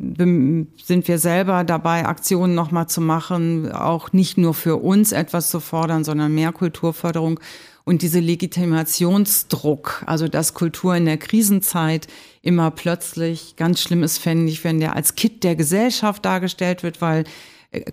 [0.82, 5.60] sind wir selber dabei, Aktionen nochmal zu machen, auch nicht nur für uns etwas zu
[5.60, 7.40] fordern, sondern mehr Kulturförderung
[7.86, 12.08] und diese Legitimationsdruck, also dass Kultur in der Krisenzeit
[12.42, 17.00] immer plötzlich ganz schlimm ist, fände ich, wenn der als Kit der Gesellschaft dargestellt wird,
[17.00, 17.26] weil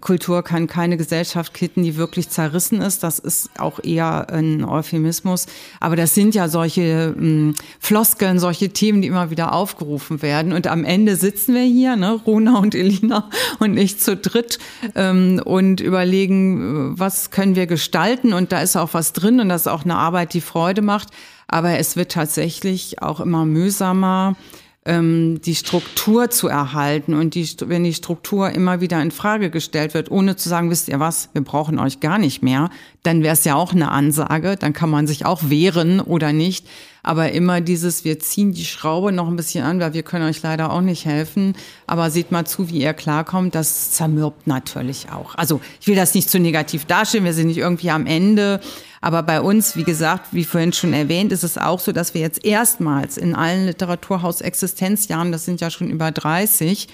[0.01, 3.03] Kultur kann keine Gesellschaft kitten, die wirklich zerrissen ist.
[3.03, 5.47] Das ist auch eher ein Euphemismus.
[5.81, 10.53] Aber das sind ja solche ähm, Floskeln, solche Themen, die immer wieder aufgerufen werden.
[10.53, 14.59] Und am Ende sitzen wir hier, ne, Rona und Elina und ich zu dritt
[14.95, 18.33] ähm, und überlegen, was können wir gestalten.
[18.33, 21.09] Und da ist auch was drin und das ist auch eine Arbeit, die Freude macht.
[21.49, 24.37] Aber es wird tatsächlich auch immer mühsamer
[24.85, 29.95] ähm, die Struktur zu erhalten und die, wenn die Struktur immer wieder in Frage gestellt
[29.95, 32.71] wird, ohne zu sagen, wisst ihr was, wir brauchen euch gar nicht mehr,
[33.03, 36.67] dann wäre es ja auch eine Ansage, dann kann man sich auch wehren oder nicht.
[37.03, 40.41] Aber immer dieses, wir ziehen die Schraube noch ein bisschen an, weil wir können euch
[40.43, 41.55] leider auch nicht helfen.
[41.87, 43.57] Aber seht mal zu, wie ihr klarkommt.
[43.57, 45.35] Das zermürbt natürlich auch.
[45.35, 47.25] Also ich will das nicht zu negativ darstellen.
[47.25, 48.61] Wir sind nicht irgendwie am Ende.
[49.01, 52.21] Aber bei uns, wie gesagt, wie vorhin schon erwähnt, ist es auch so, dass wir
[52.21, 56.87] jetzt erstmals in allen Literaturhaus-Existenzjahren, das sind ja schon über 30,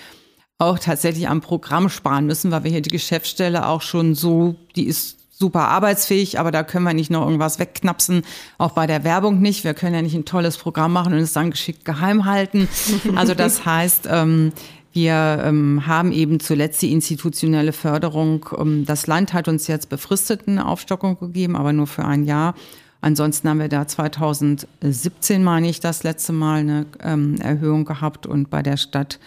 [0.57, 4.87] auch tatsächlich am Programm sparen müssen, weil wir hier die Geschäftsstelle auch schon so, die
[4.87, 8.23] ist super arbeitsfähig, aber da können wir nicht noch irgendwas wegknapsen,
[8.59, 9.63] auch bei der Werbung nicht.
[9.65, 12.69] Wir können ja nicht ein tolles Programm machen und es dann geschickt geheim halten.
[13.15, 14.53] Also das heißt, ähm,
[14.93, 18.47] wir ähm, haben eben zuletzt die institutionelle Förderung.
[18.57, 22.55] Ähm, das Land hat uns jetzt befristeten Aufstockung gegeben, aber nur für ein Jahr.
[23.01, 28.51] Ansonsten haben wir da 2017, meine ich, das letzte Mal eine ähm, Erhöhung gehabt und
[28.51, 29.21] bei der Stadt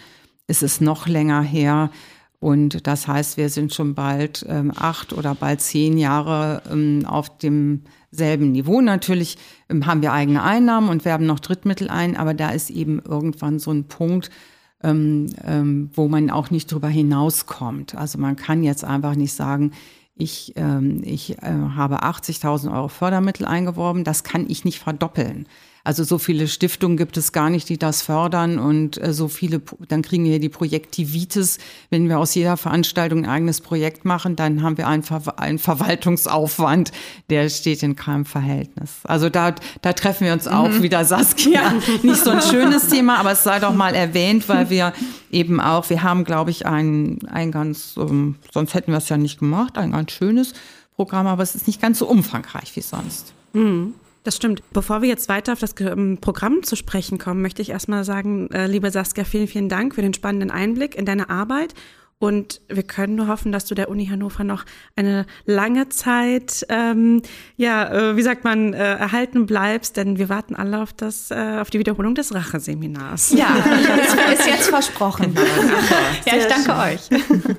[0.46, 1.90] ist es noch länger her.
[2.42, 7.38] Und das heißt, wir sind schon bald ähm, acht oder bald zehn Jahre ähm, auf
[7.38, 8.80] demselben Niveau.
[8.80, 12.98] Natürlich ähm, haben wir eigene Einnahmen und werben noch Drittmittel ein, aber da ist eben
[12.98, 14.28] irgendwann so ein Punkt,
[14.82, 17.94] ähm, ähm, wo man auch nicht drüber hinauskommt.
[17.94, 19.70] Also man kann jetzt einfach nicht sagen,
[20.16, 25.46] ich, ähm, ich äh, habe 80.000 Euro Fördermittel eingeworben, das kann ich nicht verdoppeln.
[25.84, 29.60] Also so viele Stiftungen gibt es gar nicht, die das fördern und äh, so viele,
[29.88, 31.58] dann kriegen wir die Projektivitis.
[31.90, 35.58] Wenn wir aus jeder Veranstaltung ein eigenes Projekt machen, dann haben wir einen, Ver einen
[35.58, 36.92] Verwaltungsaufwand,
[37.30, 38.90] der steht in keinem Verhältnis.
[39.04, 40.82] Also da, da treffen wir uns auch mhm.
[40.82, 41.72] wieder, Saskia.
[42.02, 44.92] Nicht so ein schönes Thema, aber es sei doch mal erwähnt, weil wir
[45.32, 49.16] eben auch, wir haben, glaube ich, ein, ein ganz, um, sonst hätten wir es ja
[49.16, 50.52] nicht gemacht, ein ganz schönes
[50.94, 53.32] Programm, aber es ist nicht ganz so umfangreich wie sonst.
[53.52, 53.94] Mhm.
[54.24, 54.62] Das stimmt.
[54.72, 58.48] Bevor wir jetzt weiter auf das ähm, Programm zu sprechen kommen, möchte ich erstmal sagen,
[58.52, 61.74] äh, liebe Saskia, vielen, vielen Dank für den spannenden Einblick in deine Arbeit.
[62.22, 67.20] Und wir können nur hoffen, dass du der Uni Hannover noch eine lange Zeit, ähm,
[67.56, 71.58] ja, äh, wie sagt man, äh, erhalten bleibst, denn wir warten alle auf das, äh,
[71.60, 73.32] auf die Wiederholung des Racheseminars.
[73.32, 73.48] Ja,
[73.96, 75.34] das ist jetzt versprochen.
[76.26, 77.40] ja, ich danke schön.
[77.40, 77.56] euch.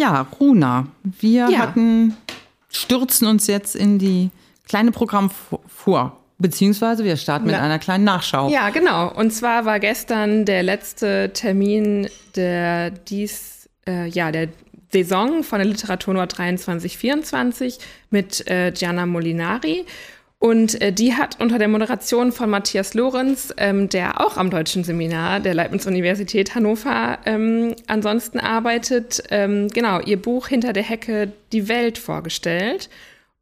[0.00, 1.58] Ja, Runa, wir ja.
[1.58, 2.16] hatten,
[2.70, 4.30] stürzen uns jetzt in die
[4.66, 6.16] kleine Programmfuhr.
[6.38, 7.60] Beziehungsweise wir starten mit ja.
[7.60, 8.48] einer kleinen Nachschau.
[8.48, 9.12] Ja, genau.
[9.12, 14.48] Und zwar war gestern der letzte Termin der dies, äh, ja, der
[14.90, 19.84] Saison von der Literatur Nord 23, 24 mit äh, Gianna Molinari.
[20.40, 24.84] Und äh, die hat unter der Moderation von Matthias Lorenz, ähm, der auch am deutschen
[24.84, 31.68] Seminar der Leibniz-Universität Hannover ähm, ansonsten arbeitet, ähm, genau ihr Buch Hinter der Hecke Die
[31.68, 32.88] Welt vorgestellt.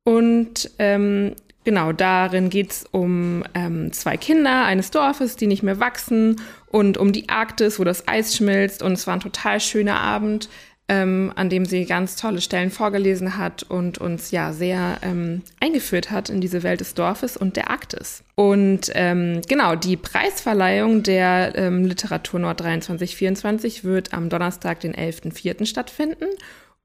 [0.02, 5.78] Und ähm, genau darin geht es um ähm, zwei Kinder eines Dorfes, die nicht mehr
[5.78, 8.82] wachsen und um die Arktis, wo das Eis schmilzt.
[8.82, 10.48] Und es war ein total schöner Abend
[10.88, 16.10] ähm, an dem sie ganz tolle Stellen vorgelesen hat und uns ja sehr ähm, eingeführt
[16.10, 18.22] hat in diese Welt des Dorfes und der Arktis.
[18.34, 25.66] Und ähm, genau, die Preisverleihung der ähm, Literatur Nord 2324 wird am Donnerstag, den 11.04.
[25.66, 26.26] stattfinden.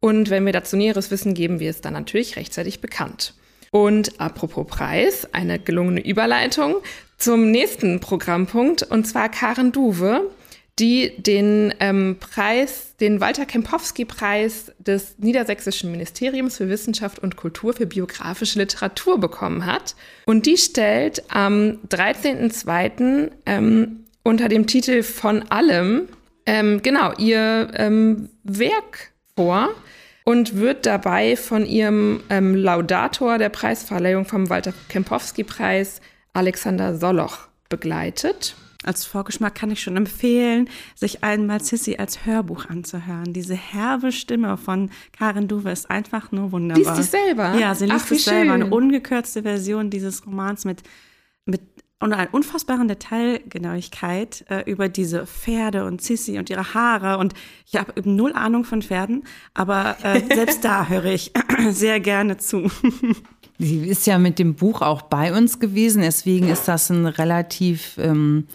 [0.01, 3.35] Und wenn wir dazu Näheres wissen, geben wir es dann natürlich rechtzeitig bekannt.
[3.71, 6.75] Und apropos Preis, eine gelungene Überleitung
[7.17, 10.29] zum nächsten Programmpunkt, und zwar Karen Duwe
[10.79, 17.85] die den ähm, Preis, den Walter Kempowski-Preis des Niedersächsischen Ministeriums für Wissenschaft und Kultur für
[17.85, 19.95] biografische Literatur bekommen hat.
[20.25, 23.31] Und die stellt am 13.02.
[23.45, 26.07] Ähm, unter dem Titel Von allem
[26.45, 29.69] ähm, genau ihr ähm, Werk vor
[30.23, 36.01] und wird dabei von ihrem ähm, Laudator der Preisverleihung vom Walter Kempowski-Preis
[36.33, 38.55] Alexander Soloch begleitet.
[38.83, 43.33] Als Vorgeschmack kann ich schon empfehlen, sich einmal Sissy als Hörbuch anzuhören.
[43.33, 46.95] Diese herbe Stimme von Karin Duwe ist einfach nur wunderbar.
[46.95, 47.55] Liest sie selber?
[47.57, 48.53] Ja, sie liest es selber.
[48.53, 50.83] Eine ungekürzte Version dieses Romans mit,
[51.45, 51.61] mit
[52.03, 57.17] und einer unfassbaren Detailgenauigkeit äh, über diese Pferde und Sissy und ihre Haare.
[57.17, 57.33] Und
[57.65, 61.31] ich habe eben null Ahnung von Pferden, aber äh, selbst da höre ich
[61.69, 62.69] sehr gerne zu.
[63.63, 67.97] Sie ist ja mit dem Buch auch bei uns gewesen, deswegen ist das ein relativ
[67.97, 68.47] ähm,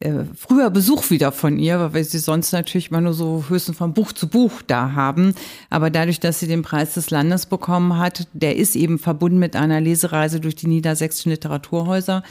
[0.00, 3.78] äh, früher Besuch wieder von ihr, weil wir sie sonst natürlich immer nur so höchstens
[3.78, 5.34] von Buch zu Buch da haben.
[5.70, 9.54] Aber dadurch, dass sie den Preis des Landes bekommen hat, der ist eben verbunden mit
[9.54, 12.22] einer Lesereise durch die niedersächsischen Literaturhäuser.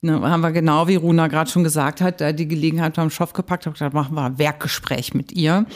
[0.00, 3.64] Ne, haben wir genau, wie Runa gerade schon gesagt hat, die Gelegenheit beim Schopf gepackt,
[3.64, 5.66] gesagt, machen wir ein Werkgespräch mit ihr.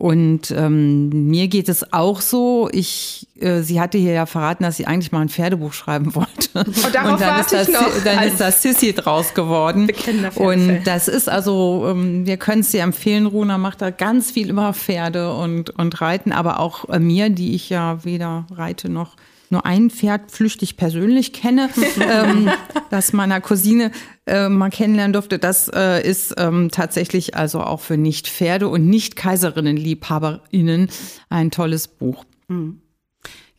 [0.00, 2.70] Und ähm, mir geht es auch so.
[2.72, 6.30] Ich, äh, sie hatte hier ja verraten, dass sie eigentlich mal ein Pferdebuch schreiben wollte.
[6.54, 7.68] Und, darauf und dann, ist das,
[8.02, 9.90] dann ist das Sissy draus geworden.
[10.36, 13.26] Und das ist also, ähm, wir können es dir empfehlen.
[13.26, 17.54] Runa macht da ganz viel über Pferde und, und Reiten, aber auch äh, mir, die
[17.54, 19.16] ich ja weder reite noch
[19.50, 21.68] nur ein Pferd flüchtig persönlich kenne,
[22.00, 22.50] ähm,
[22.90, 23.90] das meiner Cousine
[24.26, 25.38] äh, mal kennenlernen durfte.
[25.38, 30.88] Das äh, ist ähm, tatsächlich also auch für Nicht-Pferde- und Nicht-Kaiserinnen-LiebhaberInnen
[31.28, 32.24] ein tolles Buch.
[32.48, 32.80] Mhm.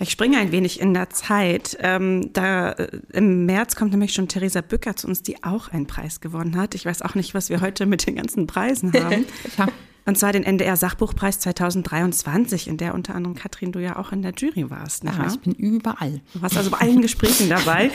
[0.02, 1.78] Ich springe ein wenig in der Zeit.
[1.80, 5.86] Ähm, da äh, im März kommt nämlich schon Theresa Bücker zu uns, die auch einen
[5.86, 6.74] Preis gewonnen hat.
[6.74, 9.26] Ich weiß auch nicht, was wir heute mit den ganzen Preisen haben.
[9.60, 9.68] ja.
[10.06, 14.22] Und zwar den NDR Sachbuchpreis 2023, in der unter anderem Katrin du ja auch in
[14.22, 15.04] der Jury warst.
[15.04, 16.22] Ja, ich bin überall.
[16.34, 17.92] Du warst also bei allen Gesprächen dabei,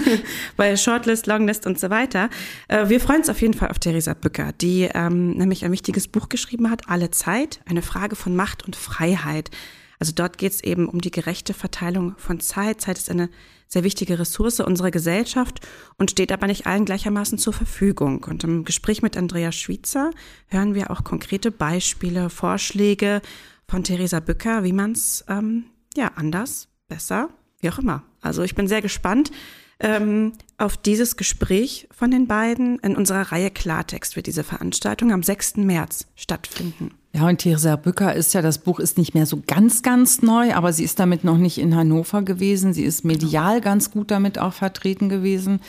[0.56, 2.30] bei Shortlist, Longlist und so weiter.
[2.68, 6.06] Äh, wir freuen uns auf jeden Fall auf Theresa Bücker, die ähm, nämlich ein wichtiges
[6.06, 9.50] Buch geschrieben hat, Alle Zeit, eine Frage von Macht und Freiheit.
[10.00, 12.80] Also dort geht es eben um die gerechte Verteilung von Zeit.
[12.80, 13.28] Zeit ist eine
[13.68, 15.60] sehr wichtige Ressource unserer Gesellschaft
[15.98, 18.24] und steht aber nicht allen gleichermaßen zur Verfügung.
[18.24, 20.10] Und im Gespräch mit Andrea Schwitzer
[20.48, 23.20] hören wir auch konkrete Beispiele, Vorschläge
[23.68, 27.28] von Theresa Bücker, wie man es ähm, ja anders, besser,
[27.60, 28.02] wie auch immer.
[28.22, 29.30] Also ich bin sehr gespannt
[29.80, 32.78] ähm, auf dieses Gespräch von den beiden.
[32.80, 35.56] In unserer Reihe Klartext wird diese Veranstaltung am 6.
[35.56, 36.92] März stattfinden.
[37.12, 40.54] Ja, und Theresa Bücker ist ja, das Buch ist nicht mehr so ganz, ganz neu,
[40.54, 42.72] aber sie ist damit noch nicht in Hannover gewesen.
[42.72, 45.60] Sie ist medial ganz gut damit auch vertreten gewesen.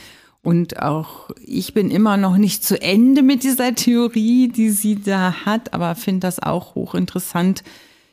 [0.42, 5.44] Und auch ich bin immer noch nicht zu Ende mit dieser Theorie, die sie da
[5.44, 7.62] hat, aber finde das auch hochinteressant,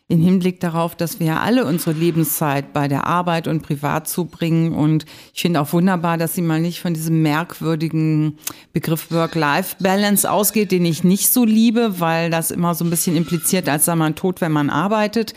[0.10, 4.74] in Hinblick darauf, dass wir ja alle unsere Lebenszeit bei der Arbeit und privat zubringen.
[4.74, 8.40] Und ich finde auch wunderbar, dass sie mal nicht von diesem merkwürdigen
[8.74, 13.70] Begriff Work-Life-Balance ausgeht, den ich nicht so liebe, weil das immer so ein bisschen impliziert,
[13.70, 15.36] als sei man tot, wenn man arbeitet.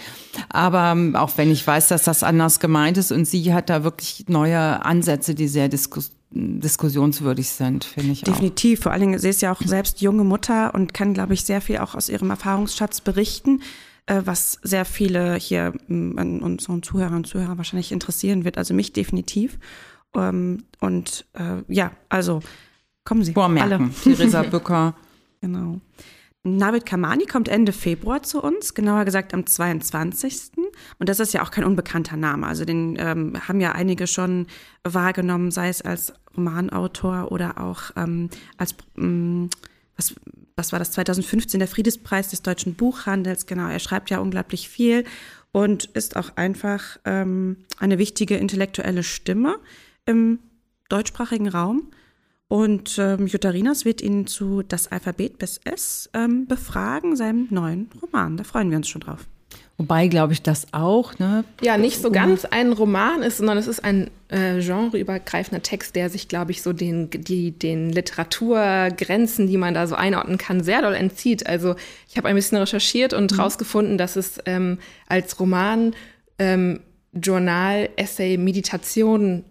[0.48, 3.84] Aber ähm, auch wenn ich weiß, dass das anders gemeint ist und sie hat da
[3.84, 8.78] wirklich neue Ansätze, die sehr diskus diskussionswürdig sind, finde ich Definitiv.
[8.78, 8.84] Auch.
[8.84, 11.60] Vor allen Dingen, sie ist ja auch selbst junge Mutter und kann, glaube ich, sehr
[11.60, 13.60] viel auch aus ihrem Erfahrungsschatz berichten.
[14.06, 18.58] Äh, was sehr viele hier mm, an unseren Zuhörern und Zuhörern wahrscheinlich interessieren wird.
[18.58, 19.58] Also mich definitiv.
[20.14, 22.40] Ähm, und äh, ja, also
[23.04, 23.32] kommen Sie.
[23.32, 23.72] Vormerken.
[23.72, 23.90] Alle.
[24.02, 24.94] Theresa Bücker.
[25.40, 25.80] genau.
[26.44, 30.50] Navid Kamani kommt Ende Februar zu uns, genauer gesagt am 22.
[30.98, 32.48] Und das ist ja auch kein unbekannter Name.
[32.48, 34.48] Also den ähm, haben ja einige schon
[34.82, 39.50] wahrgenommen, sei es als Romanautor oder auch ähm, als ähm,
[39.96, 40.16] was,
[40.62, 43.46] was war das 2015, der Friedenspreis des deutschen Buchhandels.
[43.46, 45.02] Genau, er schreibt ja unglaublich viel
[45.50, 49.56] und ist auch einfach ähm, eine wichtige intellektuelle Stimme
[50.06, 50.38] im
[50.88, 51.90] deutschsprachigen Raum.
[52.46, 57.90] Und ähm, Jutta Rinas wird ihn zu Das Alphabet bis S ähm, befragen, seinem neuen
[58.00, 58.36] Roman.
[58.36, 59.26] Da freuen wir uns schon drauf.
[59.82, 61.18] Wobei, glaube ich, das auch.
[61.18, 61.42] Ne?
[61.60, 66.08] Ja, nicht so ganz ein Roman ist, sondern es ist ein äh, genreübergreifender Text, der
[66.08, 70.82] sich, glaube ich, so den, die, den Literaturgrenzen, die man da so einordnen kann, sehr
[70.82, 71.48] doll entzieht.
[71.48, 71.74] Also
[72.08, 73.40] ich habe ein bisschen recherchiert und mhm.
[73.40, 75.96] rausgefunden, dass es ähm, als Roman
[76.38, 76.78] ähm,
[77.12, 79.44] Journal, Essay, Meditation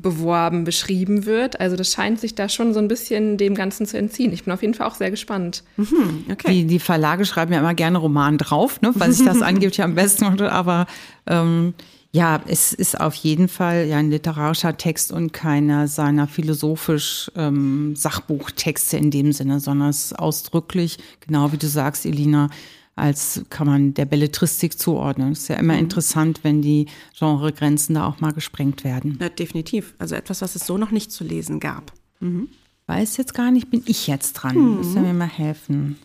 [0.00, 1.60] beworben, beschrieben wird.
[1.60, 4.32] Also das scheint sich da schon so ein bisschen dem Ganzen zu entziehen.
[4.32, 5.62] Ich bin auf jeden Fall auch sehr gespannt.
[5.76, 6.52] Mhm, okay.
[6.52, 9.84] die, die Verlage schreiben ja immer gerne Roman drauf, ne, weil sich das angibt ja
[9.84, 10.24] am besten.
[10.24, 10.86] Aber
[11.26, 11.74] ähm,
[12.14, 17.96] ja, es ist auf jeden Fall ja ein literarischer Text und keiner seiner philosophisch ähm,
[17.96, 22.50] Sachbuchtexte in dem Sinne, sondern es ist ausdrücklich, genau wie du sagst, Elina,
[22.96, 25.32] als kann man der Belletristik zuordnen.
[25.32, 25.80] Es ist ja immer mhm.
[25.80, 26.86] interessant, wenn die
[27.18, 29.18] Genregrenzen da auch mal gesprengt werden.
[29.20, 29.94] Ja, definitiv.
[29.98, 31.92] Also etwas, was es so noch nicht zu lesen gab.
[32.20, 32.48] Mhm.
[32.86, 34.56] Weiß jetzt gar nicht, bin ich jetzt dran.
[34.56, 34.76] Mhm.
[34.76, 35.96] Muss mir mal helfen.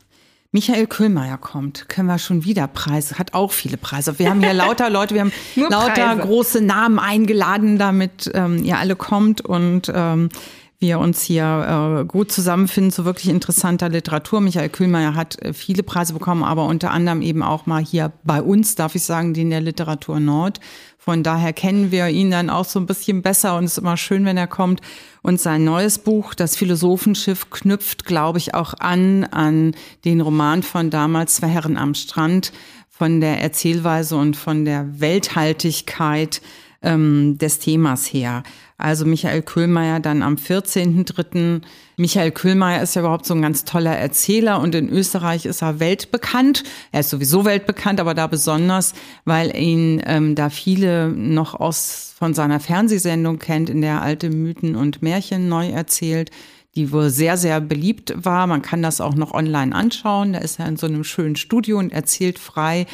[0.52, 4.18] Michael Köhlmeier kommt, können wir schon wieder Preise, hat auch viele Preise.
[4.18, 8.96] Wir haben hier lauter Leute, wir haben lauter große Namen eingeladen, damit ähm, ihr alle
[8.96, 10.30] kommt und ähm,
[10.80, 14.40] wir uns hier äh, gut zusammenfinden zu wirklich interessanter Literatur.
[14.40, 18.42] Michael Kühlmeier hat äh, viele Preise bekommen, aber unter anderem eben auch mal hier bei
[18.42, 20.62] uns, darf ich sagen, den der Literatur Nord.
[20.98, 23.98] Von daher kennen wir ihn dann auch so ein bisschen besser und es ist immer
[23.98, 24.82] schön, wenn er kommt.
[25.22, 30.90] Und sein neues Buch, Das Philosophenschiff, knüpft, glaube ich, auch an an den Roman von
[30.90, 32.54] damals Zwei Herren am Strand,
[32.90, 36.42] von der Erzählweise und von der Welthaltigkeit
[36.82, 38.44] ähm, des Themas her.
[38.80, 41.62] Also Michael Köhlmeier dann am 14.3.
[41.98, 45.80] Michael Köhlmeier ist ja überhaupt so ein ganz toller Erzähler und in Österreich ist er
[45.82, 46.64] weltbekannt.
[46.92, 48.94] Er ist sowieso weltbekannt, aber da besonders,
[49.26, 54.76] weil ihn ähm, da viele noch aus von seiner Fernsehsendung kennt, in der alte Mythen
[54.76, 56.32] und Märchen neu erzählt
[56.76, 58.46] die wohl sehr, sehr beliebt war.
[58.48, 60.34] Man kann das auch noch online anschauen.
[60.34, 62.86] Da ist er in so einem schönen Studio und erzählt frei,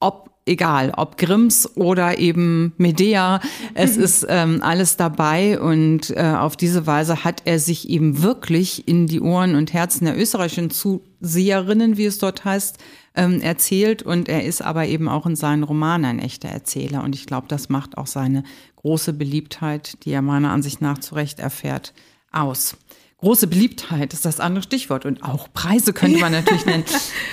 [0.00, 3.40] ob egal, ob Grimms oder eben Medea,
[3.74, 4.02] es mhm.
[4.02, 9.06] ist ähm, alles dabei und äh, auf diese Weise hat er sich eben wirklich in
[9.06, 12.78] die Ohren und Herzen der österreichischen Zuseher Seherinnen, wie es dort heißt,
[13.14, 14.02] ähm, erzählt.
[14.02, 17.02] Und er ist aber eben auch in seinen Romanen ein echter Erzähler.
[17.02, 18.44] Und ich glaube, das macht auch seine
[18.76, 21.92] große Beliebtheit, die er meiner Ansicht nach zu Recht erfährt,
[22.32, 22.76] aus.
[23.18, 25.06] Große Beliebtheit ist das andere Stichwort.
[25.06, 26.84] Und auch Preise könnte man natürlich nennen.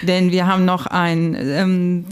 [0.01, 2.05] Denn wir haben noch ein ähm,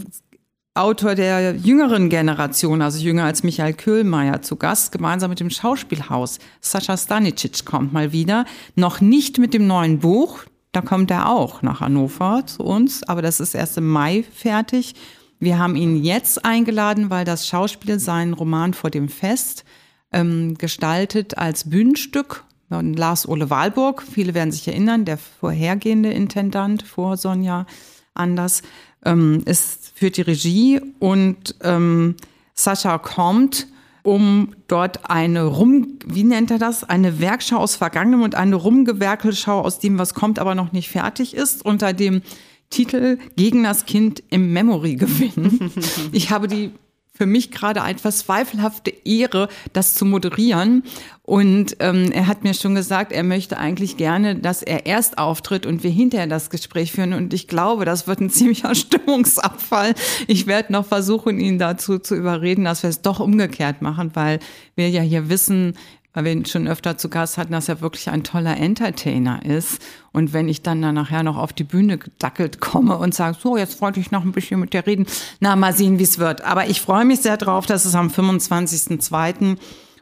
[0.74, 6.38] Autor der jüngeren Generation, also jünger als Michael Köhlmeier, zu Gast, gemeinsam mit dem Schauspielhaus.
[6.62, 8.46] Sascha Stanicic kommt mal wieder.
[8.74, 13.20] Noch nicht mit dem neuen Buch, da kommt er auch nach Hannover zu uns, aber
[13.20, 14.94] das ist erst im Mai fertig.
[15.38, 19.66] Wir haben ihn jetzt eingeladen, weil das Schauspiel seinen Roman vor dem Fest
[20.10, 22.44] ähm, gestaltet als Bühnenstück.
[22.70, 27.66] Lars Ole Wahlburg, viele werden sich erinnern, der vorhergehende Intendant vor Sonja
[28.14, 28.62] Anders,
[29.04, 32.16] ähm, ist, führt die Regie und ähm,
[32.54, 33.66] Sascha kommt,
[34.02, 36.84] um dort eine Rum, wie nennt er das?
[36.84, 41.34] Eine Werkschau aus Vergangenem und eine Rumgewerkelschau aus dem, was kommt, aber noch nicht fertig
[41.34, 42.22] ist, unter dem
[42.70, 45.70] Titel Gegen das Kind im Memory gewinnen.
[46.12, 46.72] Ich habe die
[47.14, 50.82] für mich gerade etwas zweifelhafte Ehre, das zu moderieren.
[51.22, 55.66] Und ähm, er hat mir schon gesagt, er möchte eigentlich gerne, dass er erst auftritt
[55.66, 57.12] und wir hinterher das Gespräch führen.
[57.12, 59.94] Und ich glaube, das wird ein ziemlicher Stimmungsabfall.
[60.26, 64.40] Ich werde noch versuchen, ihn dazu zu überreden, dass wir es doch umgekehrt machen, weil
[64.74, 65.74] wir ja hier wissen,
[66.14, 69.82] weil wir ihn schon öfter zu Gast hatten, dass er wirklich ein toller Entertainer ist.
[70.12, 73.56] Und wenn ich dann, dann nachher noch auf die Bühne gedackelt komme und sage, so,
[73.56, 75.06] jetzt wollte ich noch ein bisschen mit dir reden,
[75.40, 76.42] na, mal sehen, wie es wird.
[76.42, 79.56] Aber ich freue mich sehr drauf, dass es am 25.02.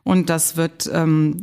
[0.05, 1.43] und das wird ähm,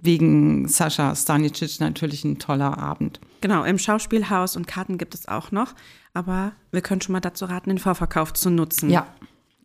[0.00, 3.20] wegen Sascha Stanicic natürlich ein toller Abend.
[3.40, 5.74] Genau, im Schauspielhaus und Karten gibt es auch noch.
[6.12, 8.90] Aber wir können schon mal dazu raten, den Vorverkauf zu nutzen.
[8.90, 9.06] Ja,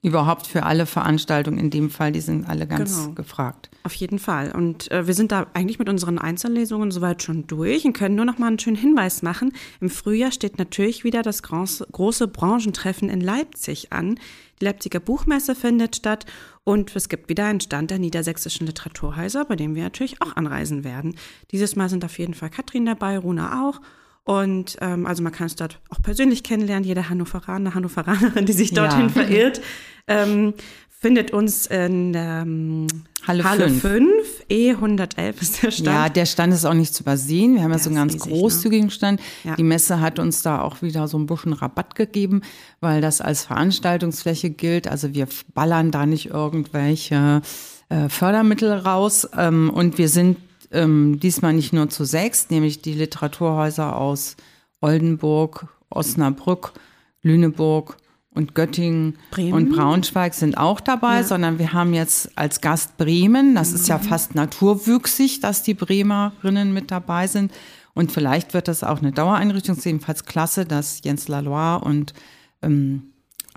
[0.05, 3.13] überhaupt für alle Veranstaltungen in dem Fall, die sind alle ganz Genau.
[3.13, 3.69] gefragt.
[3.83, 4.51] Auf jeden Fall.
[4.51, 8.25] Und äh, wir sind da eigentlich mit unseren Einzellesungen soweit schon durch und können nur
[8.25, 9.51] noch mal einen schönen Hinweis machen.
[9.81, 14.19] Im Frühjahr steht natürlich wieder das große, große Branchentreffen in Leipzig an.
[14.61, 16.25] Die Leipziger Buchmesse findet statt
[16.63, 20.83] und es gibt wieder einen Stand der niedersächsischen Literaturhäuser, bei dem wir natürlich auch anreisen
[20.83, 21.15] werden.
[21.51, 23.81] Dieses Mal sind auf jeden Fall Katrin dabei, Runa auch.
[24.26, 26.84] Und ähm, also man kann es dort auch persönlich kennenlernen.
[26.84, 29.09] Jeder Hannoveraner, Hannoveranerin, die sich dorthin Ja.
[29.09, 29.61] verirrt,
[30.07, 30.53] ähm,
[30.89, 32.88] findet uns in ähm,
[33.28, 33.82] Halle Halle 5.
[33.82, 34.09] 5,
[34.49, 35.86] E111 ist der Stand.
[35.88, 37.53] Ja, der Stand ist auch nicht zu übersehen.
[37.55, 38.38] Wir haben ja Der so einen ganz riesig, ne?
[38.39, 39.21] großzügigen Stand.
[39.43, 39.55] Ja.
[39.55, 42.41] Die Messe hat uns da auch wieder so ein bisschen Rabatt gegeben,
[42.80, 44.88] weil das als Veranstaltungsfläche gilt.
[44.88, 47.41] Also wir ballern da nicht irgendwelche
[47.89, 49.28] äh, Fördermittel raus.
[49.38, 50.38] Ähm, und wir sind
[50.76, 54.36] ähm, diesmal nicht nur zu sechs, nämlich die Literaturhäuser aus
[54.82, 56.73] Oldenburg, Osnabrück,
[57.21, 57.97] Lüneburg
[58.30, 59.53] und Göttingen Bremen.
[59.53, 63.55] und Braunschweig sind auch dabei, sondern wir haben jetzt als Gast Bremen.
[63.55, 67.51] Das ist ja fast naturwüchsig, dass die Bremerinnen mit dabei sind.
[67.93, 69.73] Und vielleicht wird das auch eine Dauereinrichtung.
[69.73, 72.13] Es ist jedenfalls klasse, dass Jens Laloy und
[72.61, 73.13] ähm,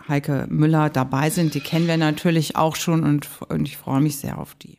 [0.07, 1.55] Heike Müller dabei sind.
[1.55, 4.78] Die kennen wir natürlich auch schon und, und ich freue mich sehr auf die.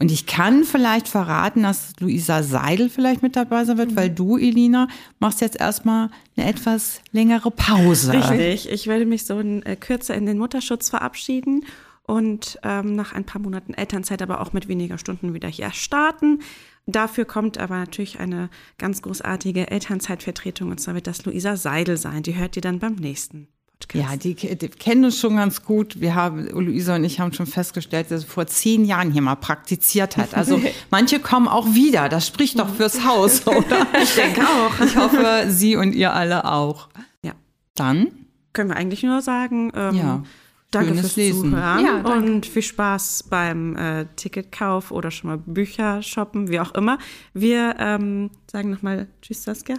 [0.00, 4.36] Und ich kann vielleicht verraten, dass Luisa Seidel vielleicht mit dabei sein wird, weil du,
[4.36, 4.88] Elina,
[5.20, 8.12] machst jetzt erstmal eine etwas längere Pause.
[8.12, 8.70] Richtig.
[8.70, 11.64] Ich werde mich so in, äh, kürzer in den Mutterschutz verabschieden
[12.02, 16.40] und ähm, nach ein paar Monaten Elternzeit aber auch mit weniger Stunden wieder hier starten.
[16.86, 22.22] Dafür kommt aber natürlich eine ganz großartige Elternzeitvertretung und zwar wird das Luisa Seidel sein.
[22.22, 23.48] Die hört ihr dann beim nächsten
[23.86, 24.10] Podcast.
[24.12, 26.00] Ja, die, die kennen uns schon ganz gut.
[26.00, 29.36] Wir haben, Luisa und ich haben schon festgestellt, dass sie vor zehn Jahren hier mal
[29.36, 30.34] praktiziert hat.
[30.34, 30.60] Also
[30.90, 32.08] manche kommen auch wieder.
[32.08, 33.86] Das spricht doch fürs Haus, oder?
[34.02, 34.80] Ich denke auch.
[34.84, 36.88] Ich hoffe, Sie und ihr alle auch.
[37.22, 37.32] Ja.
[37.74, 38.08] Dann,
[38.52, 40.22] Können wir eigentlich nur sagen, ähm, Ja.
[40.70, 41.50] danke Schönes fürs Lesen.
[41.50, 42.32] Zuhören Ja, danke.
[42.32, 46.98] und viel Spaß beim äh, Ticketkauf oder schon mal Bücher shoppen, wie auch immer.
[47.32, 49.76] Wir ähm, sagen nochmal Tschüss, Saskia.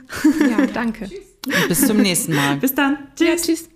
[0.49, 1.10] Ja, danke.
[1.68, 2.58] bis zum nächsten Mal.
[2.58, 2.97] Bis dann.
[3.20, 3.41] Ja, Tschüss.
[3.45, 3.70] tschüss.